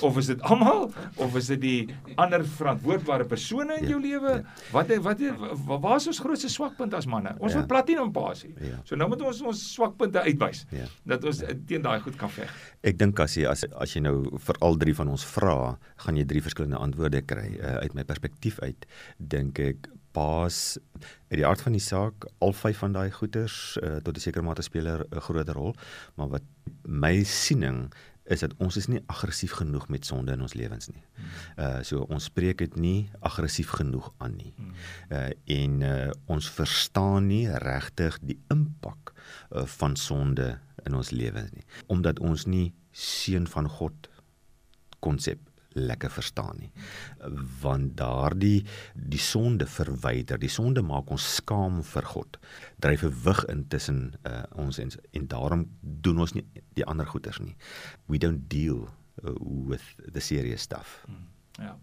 of 0.07 0.17
is 0.19 0.31
dit 0.31 0.41
almal 0.49 0.87
of 1.21 1.37
is 1.37 1.51
dit 1.53 1.61
die 1.61 2.15
ander 2.17 2.45
verantwoordbare 2.49 3.27
persone 3.29 3.77
in 3.81 3.91
jou 3.91 3.99
ja, 3.99 4.07
lewe? 4.07 4.35
Ja. 4.41 4.55
Wat 4.73 4.95
wat 5.05 5.25
waar 5.69 5.99
is 6.01 6.09
ons 6.13 6.23
grootste 6.23 6.49
swakpunt 6.53 6.97
as 6.97 7.07
manne? 7.11 7.35
Ons 7.45 7.59
ja. 7.59 7.65
platinum 7.69 8.13
pasie. 8.15 8.55
So 8.89 8.97
nou 8.97 9.11
moet 9.13 9.25
ons 9.29 9.43
ons 9.53 9.65
swakpunte 9.75 10.25
uitwys 10.25 10.65
dat 11.09 11.25
ons 11.29 11.43
teen 11.69 11.85
daai 11.85 12.01
goed 12.05 12.17
kan 12.21 12.33
veg. 12.33 12.53
Ek 12.83 12.97
dink 13.01 13.21
as 13.21 13.37
jy 13.37 13.49
as 13.51 13.67
as 13.73 13.97
jy 13.97 14.05
nou 14.07 14.17
vir 14.47 14.63
al 14.65 14.81
drie 14.81 14.97
van 14.97 15.13
ons 15.13 15.27
vra, 15.35 15.77
gaan 16.07 16.17
jy 16.17 16.25
drie 16.29 16.45
verskillende 16.45 16.81
antwoorde 16.81 17.21
kry 17.27 17.51
uh, 17.59 17.83
uit 17.85 17.99
my 17.99 18.07
perspektief 18.09 18.63
uit. 18.65 18.89
Dink 19.19 19.61
ek 19.61 19.93
paas 20.13 20.79
uit 21.31 21.39
die 21.41 21.47
aard 21.47 21.61
van 21.65 21.77
die 21.77 21.83
saak 21.83 22.27
al 22.45 22.53
vyf 22.53 22.79
van 22.85 22.93
daai 22.97 23.11
goeters 23.11 23.79
uh, 23.83 23.97
tot 24.05 24.17
'n 24.17 24.21
sekere 24.21 24.45
mate 24.45 24.63
speel 24.63 24.87
'n 24.87 25.21
groot 25.29 25.49
rol 25.49 25.75
maar 26.17 26.29
wat 26.29 26.47
my 26.85 27.23
siening 27.25 27.91
is 28.25 28.41
dat 28.41 28.55
ons 28.63 28.77
is 28.77 28.87
nie 28.87 29.01
aggressief 29.11 29.57
genoeg 29.59 29.89
met 29.89 30.07
sonde 30.07 30.33
in 30.33 30.43
ons 30.45 30.55
lewens 30.55 30.89
nie. 30.93 31.03
Uh 31.59 31.83
so 31.87 32.07
ons 32.07 32.29
spreek 32.31 32.61
dit 32.63 32.77
nie 32.79 33.11
aggressief 33.21 33.73
genoeg 33.79 34.13
aan 34.23 34.37
nie. 34.39 34.55
Uh 35.11 35.31
en 35.57 35.81
uh 35.83 36.11
ons 36.31 36.51
verstaan 36.51 37.27
nie 37.27 37.49
regtig 37.67 38.19
die 38.23 38.39
impak 38.55 39.13
uh, 39.13 39.67
van 39.79 39.97
sonde 39.97 40.59
in 40.87 40.95
ons 40.99 41.11
lewens 41.11 41.51
nie 41.55 41.67
omdat 41.87 42.21
ons 42.21 42.47
nie 42.47 42.73
seun 42.93 43.47
van 43.47 43.69
God 43.69 44.09
konsep 45.01 45.52
lekker 45.75 46.11
verstaan 46.11 46.59
nie. 46.59 46.71
Want 47.63 47.97
daardie 47.97 48.65
die 48.95 49.21
sonde 49.23 49.67
verwyder, 49.67 50.39
die 50.39 50.53
sonde 50.53 50.83
maak 50.83 51.11
ons 51.11 51.35
skaam 51.35 51.83
vir 51.83 52.09
God. 52.15 52.39
Dryf 52.79 53.03
'n 53.03 53.15
wig 53.25 53.45
intussen 53.45 54.15
uh, 54.27 54.43
ons 54.57 54.79
en, 54.79 54.91
en 55.13 55.27
daarom 55.27 55.67
doen 55.81 56.19
ons 56.19 56.35
nie 56.35 56.47
die 56.75 56.87
ander 56.87 57.07
goeters 57.07 57.39
nie. 57.39 57.57
We 58.07 58.19
don't 58.19 58.49
deal 58.49 58.89
uh, 59.25 59.35
with 59.41 59.85
the 60.13 60.21
serious 60.21 60.63
stuff. 60.63 61.05
Hmm, 61.07 61.29
ja. 61.59 61.77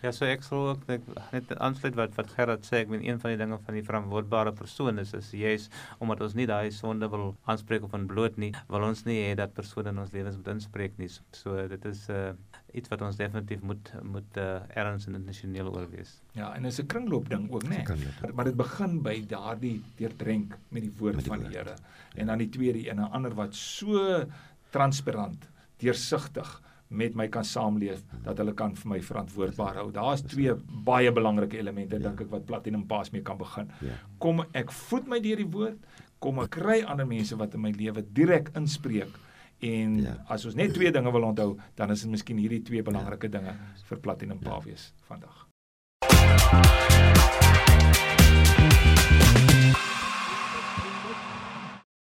Ja, 0.00 0.14
so 0.16 0.24
ek 0.24 0.40
sou 0.46 0.58
ook 0.70 0.86
net 0.88 1.04
net 1.34 1.50
aansluit 1.60 1.96
wat 1.98 2.14
wat 2.16 2.30
Gerard 2.32 2.64
sê, 2.64 2.78
ek 2.80 2.92
meen 2.92 3.02
een 3.04 3.18
van 3.20 3.34
die 3.34 3.40
dinge 3.42 3.58
van 3.66 3.76
die 3.76 3.84
verantwoordbare 3.84 4.54
persoon 4.56 4.96
is 5.02 5.12
is 5.18 5.28
juis 5.36 5.66
omdat 6.00 6.22
ons 6.24 6.36
nie 6.38 6.46
daai 6.48 6.72
sonde 6.72 7.10
wil 7.12 7.34
aanspreek 7.52 7.84
of 7.84 7.96
ontbloot 7.98 8.38
nie, 8.40 8.48
wil 8.72 8.86
ons 8.86 9.04
nie 9.04 9.18
hê 9.26 9.34
dat 9.36 9.52
persone 9.52 9.92
in 9.92 10.00
ons 10.00 10.14
lewens 10.16 10.38
moet 10.40 10.48
inspreek 10.54 10.96
nie. 10.96 11.10
So 11.36 11.68
dit 11.68 11.84
is 11.92 12.08
'n 12.08 12.16
uh, 12.16 12.32
iets 12.72 12.88
wat 12.88 13.02
ons 13.02 13.16
definitief 13.16 13.60
moet 13.66 13.92
moet 14.02 14.38
uh, 14.38 14.60
erns 14.78 15.06
en 15.06 15.18
intentioneel 15.18 15.70
oorwees. 15.72 16.16
Ja, 16.36 16.52
en 16.54 16.62
dit 16.62 16.72
is 16.72 16.80
'n 16.82 16.86
kringloop 16.86 17.28
ding 17.28 17.50
ook, 17.50 17.62
né? 17.62 17.82
Nee. 17.82 18.32
Maar 18.34 18.44
dit 18.44 18.56
begin 18.56 19.02
by 19.02 19.26
daardie 19.26 19.82
deurdrink 19.96 20.58
met 20.68 20.82
die 20.82 20.92
woord 20.98 21.14
met 21.14 21.24
die 21.24 21.32
van 21.32 21.44
die 21.44 21.56
Here. 21.56 21.74
En 22.14 22.26
dan 22.26 22.38
die 22.38 22.48
tweede 22.48 22.88
een, 22.88 23.00
'n 23.00 23.10
ander 23.10 23.34
wat 23.34 23.54
so 23.54 24.24
transparant, 24.70 25.48
deursigtig 25.76 26.62
met 26.90 27.14
my 27.14 27.28
kan 27.28 27.44
saamleef 27.44 28.02
dat 28.24 28.38
hulle 28.38 28.52
kan 28.54 28.74
vir 28.74 28.88
my 28.88 29.00
verantwoordbaar 29.02 29.74
hou. 29.74 29.90
Daar's 29.94 30.22
twee 30.26 30.54
baie 30.84 31.12
belangrike 31.12 31.58
elemente 31.58 31.96
ja. 31.96 32.02
dink 32.02 32.20
ek 32.20 32.30
wat 32.30 32.46
Platinum 32.46 32.86
Pass 32.86 33.10
mee 33.10 33.22
kan 33.22 33.38
begin. 33.38 33.70
Ja. 33.80 33.94
Kom 34.18 34.44
ek 34.52 34.72
voed 34.72 35.06
my 35.06 35.20
deur 35.20 35.36
die 35.36 35.50
woord, 35.50 35.78
kom 36.18 36.38
ek 36.42 36.50
kry 36.50 36.82
ander 36.82 37.06
mense 37.06 37.36
wat 37.36 37.54
in 37.54 37.60
my 37.60 37.70
lewe 37.70 38.02
direk 38.12 38.50
inspreek 38.58 39.14
En 39.60 40.00
ja. 40.00 40.16
as 40.32 40.44
ons 40.48 40.56
net 40.56 40.72
twee 40.74 40.92
dinge 40.92 41.12
wil 41.12 41.28
onthou, 41.28 41.50
dan 41.76 41.92
is 41.92 42.06
dit 42.06 42.10
miskien 42.10 42.40
hierdie 42.40 42.62
twee 42.64 42.82
belangrike 42.82 43.28
dinge 43.28 43.56
vir 43.90 44.00
Platinum 44.00 44.40
Pavies 44.40 44.90
ja. 44.90 45.08
vandag. 45.12 45.46